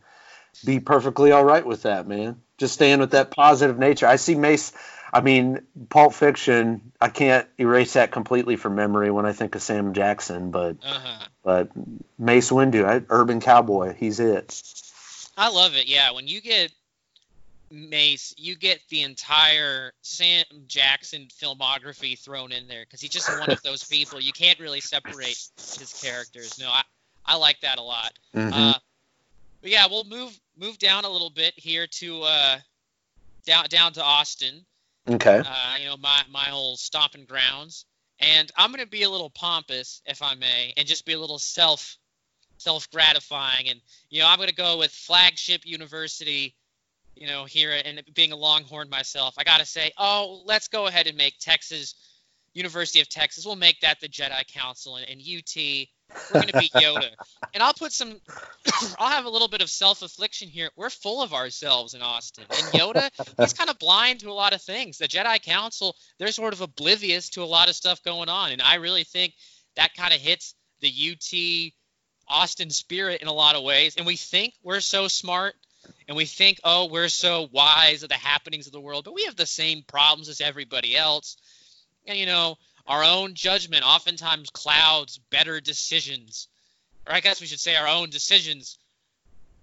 [0.64, 2.40] be perfectly all right with that, man.
[2.58, 4.06] Just staying with that positive nature.
[4.06, 4.72] I see Mace.
[5.12, 6.92] I mean, Pulp Fiction.
[7.00, 10.98] I can't erase that completely from memory when I think of Sam Jackson, but Uh
[10.98, 11.26] huh.
[11.42, 11.70] but
[12.18, 14.62] Mace Windu, Urban Cowboy, he's it.
[15.36, 15.86] I love it.
[15.86, 16.72] Yeah, when you get
[17.72, 23.50] Mace, you get the entire Sam Jackson filmography thrown in there because he's just one
[23.50, 24.20] of those people.
[24.20, 26.58] You can't really separate his characters.
[26.60, 26.82] No, I,
[27.24, 28.12] I like that a lot.
[28.34, 28.50] Mhm.
[28.52, 28.74] Uh,
[29.62, 32.58] but yeah, we'll move move down a little bit here to uh,
[33.46, 34.64] down down to Austin.
[35.08, 35.38] okay.
[35.44, 37.86] Uh, you know, my my old stomping grounds.
[38.18, 41.38] And I'm gonna be a little pompous, if I may, and just be a little
[41.40, 41.96] self
[42.58, 43.68] self gratifying.
[43.68, 43.80] And
[44.10, 46.54] you know, I'm gonna go with flagship university.
[47.14, 51.06] You know, here and being a Longhorn myself, I gotta say, oh, let's go ahead
[51.06, 51.94] and make Texas
[52.54, 53.46] University of Texas.
[53.46, 55.88] We'll make that the Jedi Council and, and UT.
[56.34, 57.08] We're gonna be Yoda,
[57.54, 58.20] and I'll put some.
[58.98, 60.70] I'll have a little bit of self-affliction here.
[60.76, 63.08] We're full of ourselves in Austin, and Yoda,
[63.40, 64.98] he's kind of blind to a lot of things.
[64.98, 68.60] The Jedi Council, they're sort of oblivious to a lot of stuff going on, and
[68.60, 69.32] I really think
[69.76, 71.72] that kind of hits the UT
[72.28, 73.96] Austin spirit in a lot of ways.
[73.96, 75.54] And we think we're so smart,
[76.08, 79.24] and we think, oh, we're so wise of the happenings of the world, but we
[79.24, 81.36] have the same problems as everybody else.
[82.06, 86.48] And you know, our own judgment oftentimes clouds better decisions.
[87.06, 88.78] Or I guess we should say our own decisions.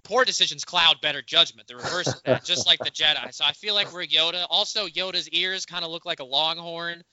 [0.03, 1.67] Poor decisions cloud better judgment.
[1.67, 3.33] The reverse of that, just like the Jedi.
[3.33, 4.45] So I feel like we're Yoda.
[4.49, 7.03] Also, Yoda's ears kind of look like a longhorn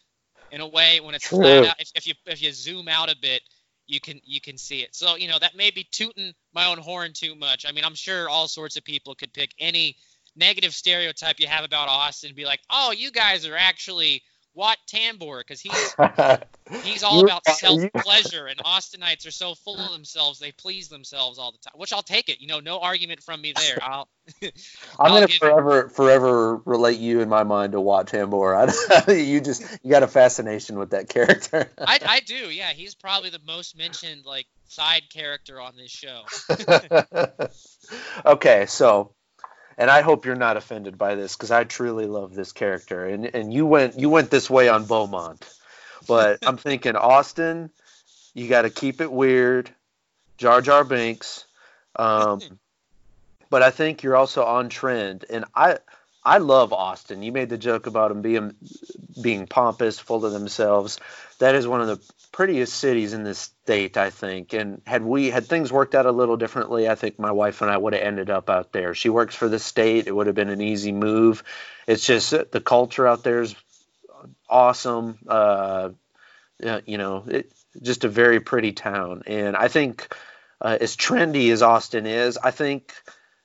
[0.51, 1.39] in a way when it's True.
[1.39, 1.81] flat out.
[1.81, 3.43] If, if you if you zoom out a bit,
[3.87, 4.94] you can you can see it.
[4.94, 7.64] So you know that may be tooting my own horn too much.
[7.68, 9.96] I mean, I'm sure all sorts of people could pick any
[10.37, 14.22] negative stereotype you have about Austin and be like, oh, you guys are actually
[14.57, 15.95] Wat Tambor because he's
[16.83, 21.38] he's all about self pleasure, and Austinites are so full of themselves they please themselves
[21.38, 21.79] all the time.
[21.79, 22.40] Which I'll take it.
[22.40, 23.79] You know, no argument from me there.
[23.83, 24.09] I'll.
[24.42, 24.51] I'm
[24.99, 28.57] I'll gonna forever forever relate you in my mind to Wat Tambor.
[29.07, 31.71] I, you just you got a fascination with that character.
[31.79, 32.51] I, I do.
[32.51, 36.23] Yeah, he's probably the most mentioned like side character on this show.
[38.27, 39.12] okay, so,
[39.79, 43.27] and I hope you're not offended by this because I truly love this character, and
[43.35, 45.47] and you went you went this way on Beaumont,
[46.07, 47.71] but I'm thinking Austin,
[48.35, 49.71] you got to keep it weird,
[50.39, 51.45] Jar Jar Binks,
[51.97, 52.41] um,
[53.51, 55.79] but I think you're also on trend, and I
[56.27, 57.23] I love Austin.
[57.23, 58.57] You made the joke about them being
[59.23, 60.99] being pompous, full of themselves.
[61.39, 62.01] That is one of the
[62.33, 64.53] prettiest cities in this state, I think.
[64.53, 67.71] And had we had things worked out a little differently, I think my wife and
[67.71, 68.93] I would have ended up out there.
[68.93, 70.09] She works for the state.
[70.09, 71.45] It would have been an easy move.
[71.87, 73.55] It's just the culture out there is
[74.51, 75.19] awesome.
[75.29, 75.91] Uh,
[76.59, 79.23] you know, it, just a very pretty town.
[79.29, 80.12] And I think
[80.61, 82.93] uh, as trendy as Austin is, I think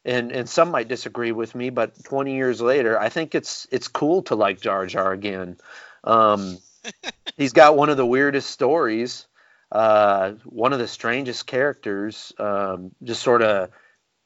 [0.03, 3.87] and and some might disagree with me, but 20 years later, I think it's it's
[3.87, 5.57] cool to like Jar Jar again.
[6.03, 6.57] Um,
[7.37, 9.27] he's got one of the weirdest stories,
[9.71, 13.69] uh, one of the strangest characters, um, just sort of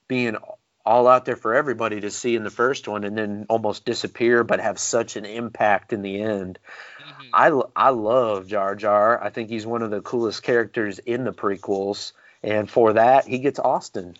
[0.07, 0.37] being
[0.85, 4.43] all out there for everybody to see in the first one, and then almost disappear,
[4.43, 6.59] but have such an impact in the end.
[7.03, 7.65] Mm-hmm.
[7.75, 9.21] I I love Jar Jar.
[9.21, 13.39] I think he's one of the coolest characters in the prequels, and for that, he
[13.39, 14.15] gets Austin.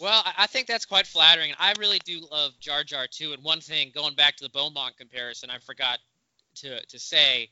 [0.00, 1.50] Well, I think that's quite flattering.
[1.50, 3.32] And I really do love Jar Jar too.
[3.32, 5.98] And one thing, going back to the Beaumont comparison, I forgot
[6.56, 7.50] to to say,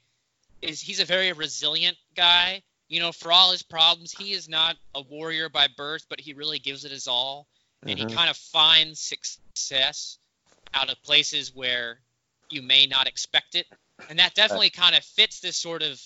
[0.62, 2.62] is he's a very resilient guy.
[2.88, 6.34] You know, for all his problems, he is not a warrior by birth, but he
[6.34, 7.48] really gives it his all,
[7.82, 8.08] and mm-hmm.
[8.08, 10.18] he kind of finds success
[10.72, 11.98] out of places where
[12.48, 13.66] you may not expect it,
[14.08, 16.00] and that definitely kind of fits this sort of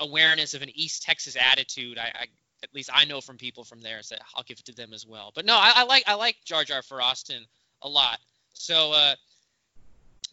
[0.00, 1.98] awareness of an East Texas attitude.
[1.98, 2.26] I, I
[2.64, 5.06] at least I know from people from there, so I'll give it to them as
[5.06, 5.32] well.
[5.34, 7.44] But no, I, I like I like Jar Jar for Austin
[7.82, 8.18] a lot.
[8.54, 9.14] So uh,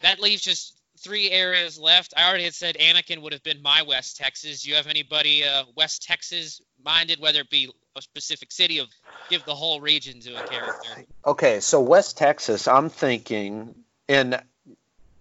[0.02, 2.14] that leaves just three areas left.
[2.18, 4.64] I already had said Anakin would have been my West Texas.
[4.64, 8.88] Do you have anybody uh, West Texas minded, whether it be a specific city of
[9.30, 11.06] give the whole region to a character?
[11.26, 13.76] Okay, so West Texas, I'm thinking,
[14.08, 14.42] and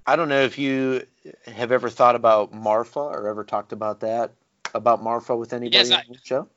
[0.07, 1.07] I don't know if you
[1.46, 4.33] have ever thought about Marfa or ever talked about that
[4.75, 6.49] about Marfa with anybody yes, on the show.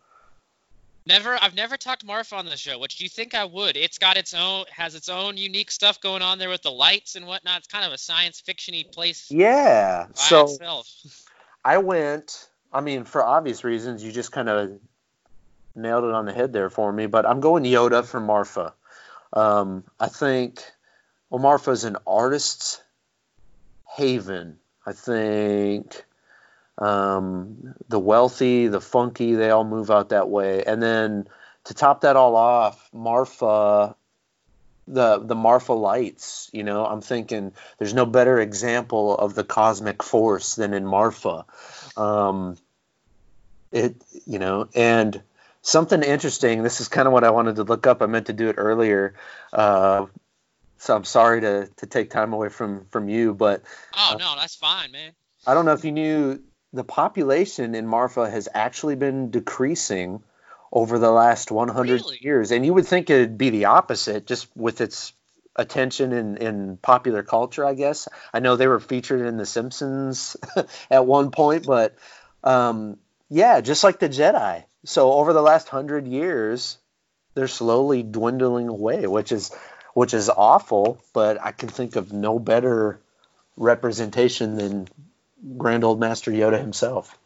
[1.06, 3.76] Never, I've never talked Marfa on the show, which do you think I would?
[3.76, 7.16] It's got its own, has its own unique stuff going on there with the lights
[7.16, 7.60] and whatnot.
[7.60, 9.30] It's kind of a science fictiony place.
[9.30, 10.08] Yeah.
[10.14, 10.90] so itself.
[11.66, 12.48] I went.
[12.72, 14.80] I mean, for obvious reasons, you just kind of
[15.76, 17.06] nailed it on the head there for me.
[17.06, 18.74] But I'm going Yoda for Marfa.
[19.34, 20.64] Um, I think,
[21.30, 22.82] well, Marfa is an artist's
[23.96, 24.58] haven.
[24.86, 26.06] I think
[26.78, 30.64] um, the wealthy, the funky, they all move out that way.
[30.64, 31.28] And then
[31.66, 33.96] to top that all off, Marfa,
[34.88, 36.50] the the Marfa lights.
[36.52, 41.46] You know, I'm thinking there's no better example of the cosmic force than in Marfa.
[41.96, 42.58] Um,
[43.72, 45.22] it, you know, and
[45.62, 46.64] something interesting.
[46.64, 48.02] This is kind of what I wanted to look up.
[48.02, 49.16] I meant to do it earlier.
[49.52, 50.08] Uh,
[50.78, 53.64] so I'm sorry to, to take time away from from you, but
[53.96, 55.14] oh no, that's fine, man.
[55.48, 56.42] I don't know if you knew
[56.74, 60.24] the population in Marfa has actually been decreasing
[60.72, 62.18] over the last 100 really?
[62.20, 62.52] years.
[62.52, 65.14] And you would think it'd be the opposite, just with its
[65.56, 68.08] attention in, in popular culture, I guess.
[68.34, 70.36] I know they were featured in The Simpsons
[70.92, 71.96] at one point, but
[72.44, 72.98] um,
[73.30, 74.64] yeah, just like the Jedi.
[74.84, 76.80] So over the last hundred years,
[77.36, 79.52] they're slowly dwindling away, which is
[79.94, 81.02] which is awful.
[81.14, 83.00] But I can think of no better
[83.56, 84.88] representation than
[85.58, 87.18] grand old master Yoda himself.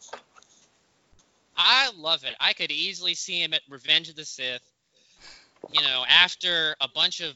[1.55, 2.35] I love it.
[2.39, 4.61] I could easily see him at Revenge of the Sith.
[5.71, 7.33] You know, after a bunch of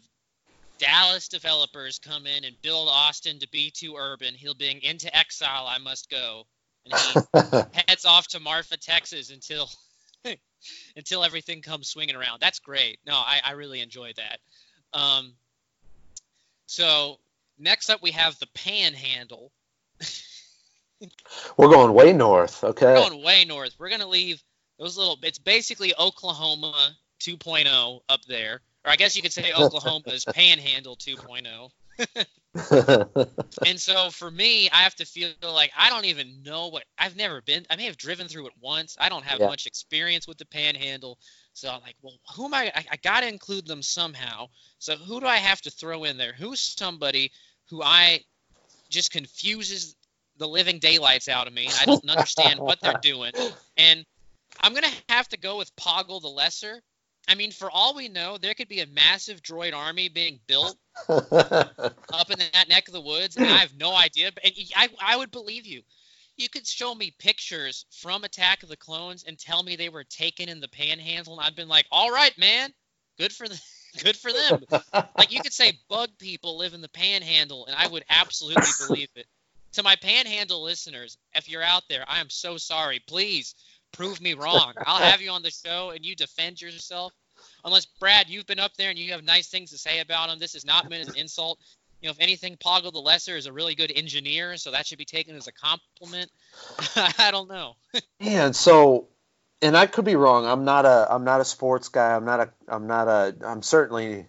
[0.78, 5.68] Dallas developers come in and build Austin to be too urban, he'll be into exile.
[5.68, 6.46] I must go,
[6.86, 9.70] and he heads off to Marfa, Texas, until
[10.96, 12.40] until everything comes swinging around.
[12.40, 13.00] That's great.
[13.06, 14.40] No, I, I really enjoyed that.
[14.98, 15.34] Um,
[16.68, 17.20] so
[17.58, 19.52] next up, we have the Panhandle.
[21.58, 22.64] We're going way north.
[22.64, 22.94] Okay.
[22.94, 23.76] We're going way north.
[23.80, 24.44] We're gonna leave
[24.80, 25.18] those little.
[25.24, 31.70] It's basically Oklahoma 2.0 up there, or I guess you could say Oklahoma's Panhandle 2.0.
[33.66, 37.16] and so for me, I have to feel like I don't even know what I've
[37.16, 37.66] never been.
[37.70, 38.98] I may have driven through it once.
[39.00, 39.48] I don't have yeah.
[39.48, 41.20] much experience with the Panhandle,
[41.54, 42.72] so I'm like, well, who am I?
[42.76, 44.48] I, I got to include them somehow.
[44.80, 46.34] So who do I have to throw in there?
[46.34, 47.32] Who's somebody
[47.70, 48.22] who I
[48.90, 49.96] just confuses
[50.42, 51.70] the living daylights out of me.
[51.80, 53.32] I don't understand what they're doing.
[53.78, 54.04] And
[54.60, 56.82] I'm going to have to go with Poggle the Lesser.
[57.28, 60.76] I mean, for all we know, there could be a massive droid army being built
[61.08, 64.32] up in that neck of the woods, and I have no idea.
[64.44, 65.84] And I, I would believe you.
[66.38, 70.04] You could show me pictures from Attack of the Clones and tell me they were
[70.04, 72.74] taken in the Panhandle, and I'd been like, "All right, man,
[73.20, 73.62] good for the,
[74.04, 74.66] good for them."
[75.16, 79.10] like you could say bug people live in the Panhandle, and I would absolutely believe
[79.16, 79.28] it
[79.74, 83.02] to my panhandle listeners, if you're out there, I am so sorry.
[83.08, 83.56] Please
[83.92, 84.74] prove me wrong.
[84.86, 87.14] I'll have you on the show and you defend yourself.
[87.66, 90.40] unless Brad, you've been up there and you have nice things to say about him.
[90.40, 91.60] This is not meant as an insult.
[92.02, 94.98] You know, if anything, Poggle the Lesser is a really good engineer, so that should
[94.98, 96.32] be taken as a compliment.
[96.96, 97.76] I don't know.
[98.20, 99.08] Yeah, and so,
[99.62, 100.46] and I could be wrong.
[100.46, 102.16] I'm not a I'm not a sports guy.
[102.16, 104.28] I'm not a I'm not a I'm certainly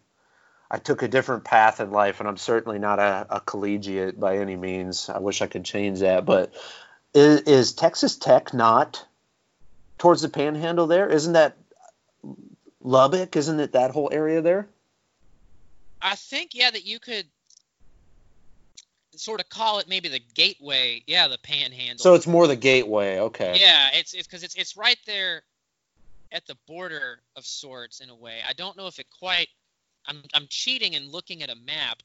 [0.73, 4.39] I took a different path in life, and I'm certainly not a, a collegiate by
[4.39, 5.11] any means.
[5.11, 6.55] I wish I could change that, but
[7.13, 9.07] is, is Texas Tech not
[9.99, 10.87] towards the Panhandle?
[10.87, 11.59] There isn't that
[12.81, 13.37] Lubbock?
[13.37, 14.67] Isn't it that whole area there?
[16.01, 17.27] I think yeah that you could
[19.15, 21.03] sort of call it maybe the gateway.
[21.07, 22.03] Yeah, the Panhandle.
[22.03, 23.19] So it's more the gateway.
[23.19, 23.59] Okay.
[23.61, 25.43] Yeah, it's it's because it's it's right there
[26.33, 28.39] at the border of sorts in a way.
[28.49, 29.49] I don't know if it quite.
[30.07, 32.03] I'm I'm cheating and looking at a map.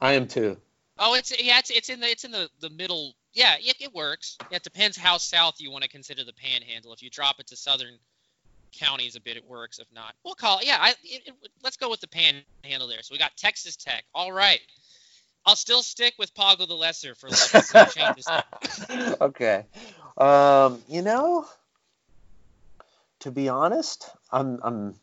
[0.00, 0.56] I am too.
[0.98, 3.14] Oh, it's yeah, it's it's in the it's in the the middle.
[3.34, 4.38] Yeah, it, it works.
[4.50, 6.92] Yeah, it depends how south you want to consider the Panhandle.
[6.92, 7.98] If you drop it to southern
[8.72, 9.78] counties a bit, it works.
[9.78, 10.66] If not, we'll call it.
[10.66, 13.02] Yeah, I, it, it, let's go with the Panhandle there.
[13.02, 14.04] So we got Texas Tech.
[14.14, 14.60] All right.
[15.44, 18.26] I'll still stick with Poggle the Lesser for like changes.
[19.20, 19.64] okay.
[20.16, 21.46] Um, you know,
[23.20, 24.94] to be honest, I'm I'm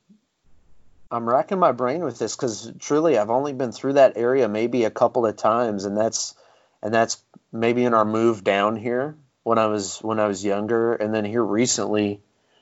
[1.14, 4.84] I'm racking my brain with this because truly I've only been through that area maybe
[4.84, 6.34] a couple of times, and that's
[6.82, 10.94] and that's maybe in our move down here when I was when I was younger,
[10.94, 12.22] and then here recently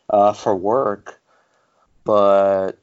[0.09, 1.21] uh, for work.
[2.03, 2.77] But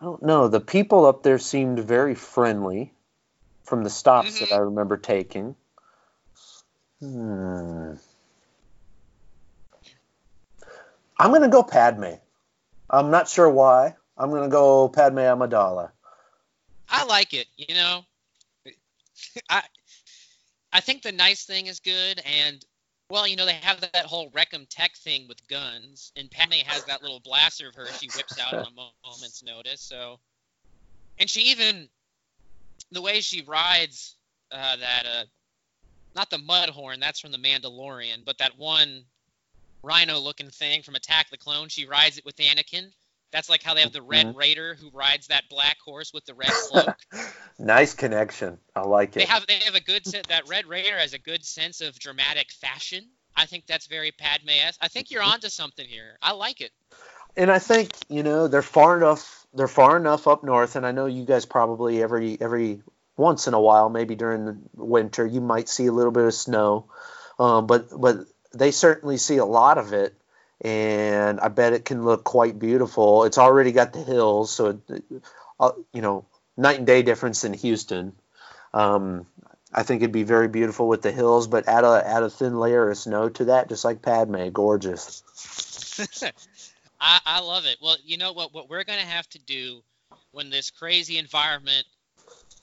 [0.00, 0.48] I don't know.
[0.48, 2.92] The people up there seemed very friendly
[3.62, 4.44] from the stops Mm-hmm.
[4.44, 5.54] that I remember taking.
[7.00, 7.94] Hmm.
[11.18, 12.14] I'm gonna go Padme.
[12.90, 13.94] I'm not sure why.
[14.16, 15.90] I'm gonna go Padme Amidala.
[16.88, 17.46] I like it.
[17.56, 18.04] You know,
[19.50, 19.62] I
[20.72, 22.64] I think the nice thing is good, and
[23.08, 26.64] well, you know, they have that whole Wreck 'Em Tech thing with guns, and Padme
[26.66, 28.70] has that little blaster of hers she whips out on a
[29.08, 29.80] moment's notice.
[29.80, 30.18] So,
[31.18, 31.88] and she even
[32.92, 34.16] the way she rides
[34.52, 35.24] uh, that uh,
[36.14, 39.04] not the mud horn that's from the Mandalorian, but that one
[39.86, 42.90] rhino-looking thing from Attack the Clone, she rides it with Anakin.
[43.32, 44.36] That's like how they have the Red Mhm.
[44.36, 46.96] Raider who rides that black horse with the red cloak.
[47.58, 48.58] Nice connection.
[48.74, 49.20] I like it.
[49.20, 51.98] they have they have a good sen- that Red Raider has a good sense of
[51.98, 53.04] dramatic fashion.
[53.34, 54.78] I think that's very Padme-esque.
[54.82, 56.18] I think you're onto something here.
[56.22, 56.72] I like it.
[57.36, 59.46] and I think you know they're far enough.
[59.54, 62.82] They're far enough up north, and I know you guys probably every every
[63.16, 66.34] once in a while, maybe during the winter, you might see a little bit of
[66.34, 66.90] snow,
[67.38, 68.18] um, but but
[68.58, 70.14] they certainly see a lot of it,
[70.60, 73.24] and I bet it can look quite beautiful.
[73.24, 74.80] It's already got the hills, so
[75.60, 76.26] uh, you know,
[76.56, 78.12] night and day difference in Houston.
[78.72, 79.26] Um,
[79.72, 82.58] I think it'd be very beautiful with the hills, but add a add a thin
[82.58, 85.22] layer of snow to that, just like Padme, gorgeous.
[87.00, 87.76] I, I love it.
[87.82, 88.54] Well, you know what?
[88.54, 89.82] What we're gonna have to do
[90.32, 91.86] when this crazy environment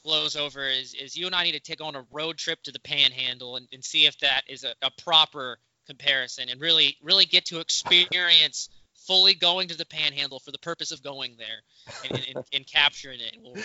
[0.04, 2.72] blows over is, is you and I need to take on a road trip to
[2.72, 5.58] the Panhandle and, and see if that is a, a proper
[5.88, 8.70] comparison and really really get to experience
[9.08, 11.62] fully going to the Panhandle for the purpose of going there
[12.04, 13.36] and, and, and, and capturing it.
[13.44, 13.56] We'll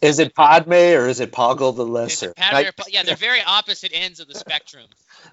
[0.00, 2.32] Is it Padme or is it Poggle the Lesser?
[2.34, 4.86] Padme or yeah, they're very opposite ends of the spectrum,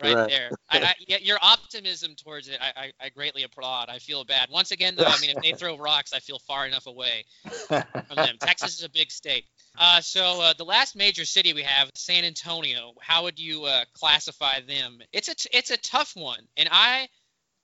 [0.03, 0.29] right, Right.
[0.29, 0.49] there.
[0.69, 3.89] I, I, yeah, your optimism towards it, I, I, I greatly applaud.
[3.89, 4.49] I feel bad.
[4.51, 7.25] Once again, though, I mean, if they throw rocks, I feel far enough away
[7.67, 8.35] from them.
[8.39, 9.45] Texas is a big state.
[9.77, 12.93] Uh, so uh, the last major city we have, San Antonio.
[13.01, 14.99] How would you uh, classify them?
[15.11, 17.07] It's a t- it's a tough one, and I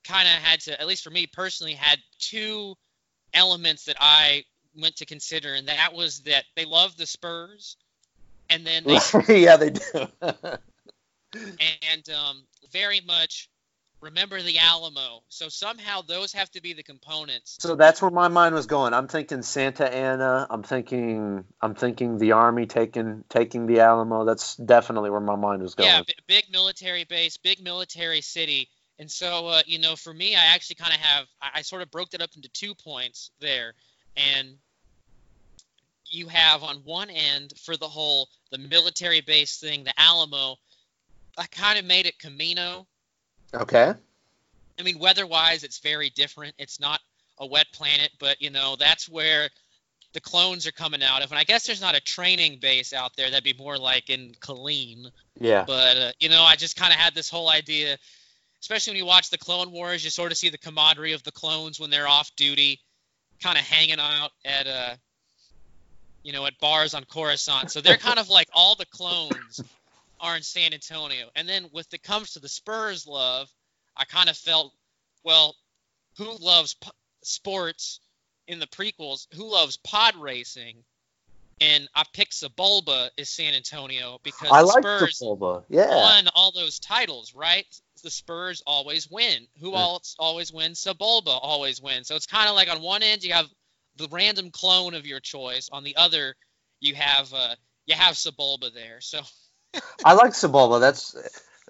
[0.04, 2.74] kind of had to, at least for me personally, had two
[3.34, 4.44] elements that I
[4.80, 7.76] went to consider, and that was that they love the Spurs,
[8.50, 8.98] and then they
[9.42, 9.80] yeah, they do.
[10.22, 13.48] and um, very much
[14.02, 15.22] remember the Alamo.
[15.28, 17.56] So somehow those have to be the components.
[17.60, 18.92] so that's where my mind was going.
[18.92, 20.46] I'm thinking Santa Anna.
[20.50, 24.24] I'm thinking I'm thinking the army taking taking the Alamo.
[24.24, 25.88] That's definitely where my mind was going.
[25.88, 28.68] Yeah, b- big military base, big military city.
[28.98, 31.82] And so, uh, you know, for me, I actually kind of have, I, I sort
[31.82, 33.74] of broke that up into two points there.
[34.16, 34.56] And
[36.06, 40.56] you have on one end for the whole, the military base thing, the Alamo,
[41.38, 42.86] I kind of made it Kamino.
[43.54, 43.94] Okay.
[44.78, 46.54] I mean, weather-wise, it's very different.
[46.58, 47.00] It's not
[47.38, 49.48] a wet planet, but you know that's where
[50.12, 51.30] the clones are coming out of.
[51.30, 53.30] And I guess there's not a training base out there.
[53.30, 55.10] That'd be more like in Killeen.
[55.40, 55.64] Yeah.
[55.66, 57.96] But uh, you know, I just kind of had this whole idea,
[58.62, 61.32] especially when you watch the Clone Wars, you sort of see the camaraderie of the
[61.32, 62.80] clones when they're off duty,
[63.42, 64.94] kind of hanging out at uh,
[66.22, 67.70] you know, at bars on Coruscant.
[67.70, 69.60] So they're kind of like all the clones
[70.20, 71.28] are in San Antonio.
[71.34, 73.50] And then with it comes to the Spurs love,
[73.96, 74.72] I kind of felt,
[75.24, 75.56] well,
[76.16, 76.90] who loves p-
[77.22, 78.00] sports
[78.46, 80.76] in the prequels, who loves pod racing,
[81.60, 85.64] and I picked Sebulba as San Antonio because I the like Spurs Sebulba.
[85.68, 85.94] Yeah.
[85.94, 87.66] won all those titles, right?
[88.02, 89.46] The Spurs always win.
[89.60, 90.82] Who else always wins?
[90.82, 92.08] Sebulba always wins.
[92.08, 93.48] So it's kind of like on one end you have
[93.96, 96.34] the random clone of your choice, on the other
[96.80, 97.54] you have uh,
[97.86, 99.00] you have Sebulba there.
[99.00, 99.20] So
[100.04, 100.80] I like Sebulba.
[100.80, 101.16] That's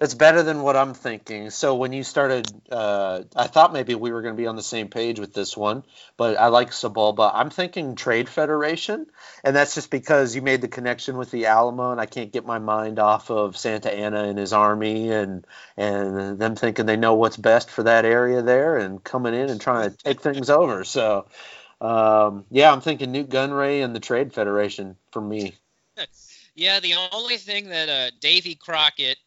[0.03, 1.49] that's better than what I'm thinking.
[1.49, 4.61] So when you started, uh, I thought maybe we were going to be on the
[4.61, 5.85] same page with this one,
[6.17, 7.31] but I like Sebulba.
[7.33, 9.05] I'm thinking Trade Federation,
[9.45, 12.45] and that's just because you made the connection with the Alamo, and I can't get
[12.45, 15.47] my mind off of Santa Anna and his army, and
[15.77, 19.61] and them thinking they know what's best for that area there, and coming in and
[19.61, 20.83] trying to take things over.
[20.83, 21.27] So.
[21.79, 25.53] Um, yeah, I'm thinking Nute Gunray and the Trade Federation for me.
[26.55, 29.17] yeah, the only thing that uh, Davy Crockett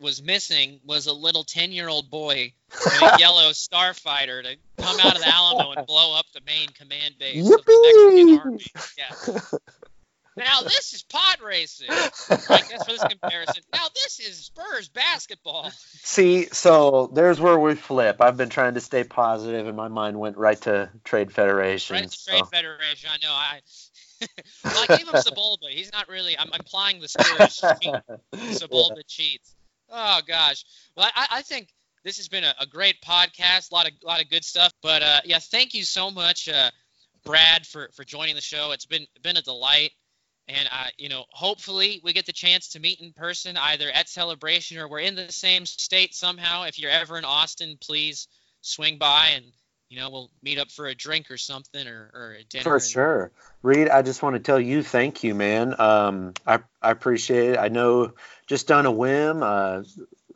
[0.00, 2.52] was missing was a little ten-year-old boy
[3.00, 6.68] in a yellow starfighter to come out of the Alamo and blow up the main
[6.68, 8.66] command base of the Mexican army.
[8.98, 9.58] Yeah.
[10.36, 11.88] Now this is pod racing.
[11.90, 13.62] Like that's for this comparison.
[13.72, 15.70] Now this is Spurs basketball.
[15.70, 18.20] See, so there's where we flip.
[18.20, 21.96] I've been trying to stay positive, and my mind went right to Trade Federation.
[21.96, 23.10] Right, so- Trade Federation.
[23.12, 23.32] I know.
[23.32, 23.60] I
[24.64, 25.68] well, I gave him Sebulba.
[25.70, 26.38] He's not really.
[26.38, 27.94] I'm implying the Spurs cheat.
[28.34, 29.54] Sebulba cheats.
[29.90, 30.64] Oh gosh.
[30.96, 31.68] Well, I, I think
[32.04, 33.70] this has been a, a great podcast.
[33.70, 34.72] A lot of lot of good stuff.
[34.82, 36.70] But uh, yeah, thank you so much, uh,
[37.24, 38.72] Brad, for for joining the show.
[38.72, 39.90] It's been been a delight.
[40.48, 44.08] And uh, you know, hopefully we get the chance to meet in person, either at
[44.08, 46.64] Celebration or we're in the same state somehow.
[46.64, 48.26] If you're ever in Austin, please
[48.62, 49.44] swing by and
[49.90, 52.62] you know we'll meet up for a drink or something or, or a dinner.
[52.62, 53.32] For and- sure.
[53.62, 55.78] Reed, I just want to tell you thank you, man.
[55.78, 57.58] Um, I, I appreciate it.
[57.58, 58.14] I know
[58.46, 59.82] just on a whim, uh,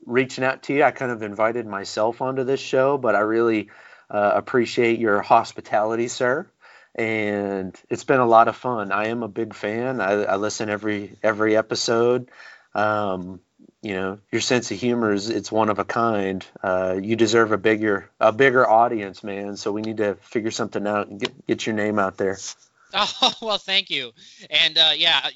[0.04, 3.70] reaching out to you, I kind of invited myself onto this show, but I really
[4.10, 6.50] uh, appreciate your hospitality, sir.
[6.94, 8.92] And it's been a lot of fun.
[8.92, 10.00] I am a big fan.
[10.00, 12.30] I, I listen every every episode.
[12.74, 13.40] Um,
[13.84, 16.44] you know, your sense of humor is it's one of a kind.
[16.62, 19.58] Uh, you deserve a bigger a bigger audience, man.
[19.58, 22.38] So we need to figure something out and get get your name out there.
[22.96, 24.12] Oh well, thank you.
[24.50, 25.28] And uh, yeah,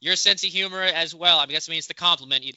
[0.00, 1.38] your sense of humor as well.
[1.38, 2.44] I guess I mean it's the compliment.
[2.44, 2.54] You,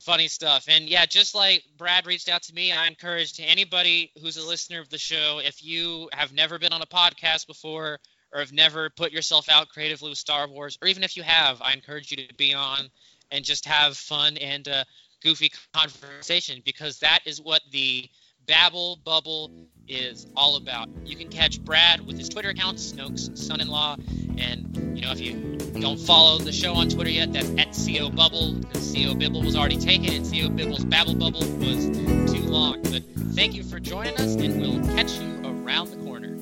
[0.00, 0.66] funny stuff.
[0.68, 4.80] And yeah, just like Brad reached out to me, I encourage anybody who's a listener
[4.80, 7.98] of the show, if you have never been on a podcast before
[8.32, 11.60] or have never put yourself out creatively with Star Wars, or even if you have,
[11.62, 12.90] I encourage you to be on
[13.30, 14.84] and just have fun and uh,
[15.22, 18.08] goofy conversation because that is what the
[18.46, 19.52] Babble Bubble
[19.86, 20.88] is all about.
[21.04, 23.96] You can catch Brad with his Twitter account, Snoke's son-in-law,
[24.38, 28.14] and you know if you don't follow the show on Twitter yet, that's at Sio
[28.14, 31.86] Bubble because Sio Bibble was already taken and Sio Bibble's Babble Bubble was
[32.32, 32.82] too long.
[32.82, 33.02] But
[33.34, 36.36] thank you for joining us, and we'll catch you around the corner.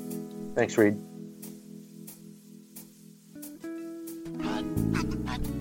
[0.55, 0.99] Thanks, Reed.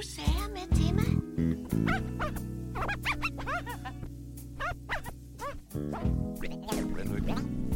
[0.00, 1.04] Gode sager med til mig.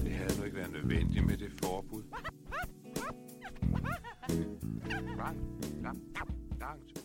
[0.05, 2.03] Det havde nu ikke været nødvendigt med det forbud.
[5.17, 6.01] Langt, langt,
[6.61, 7.04] langt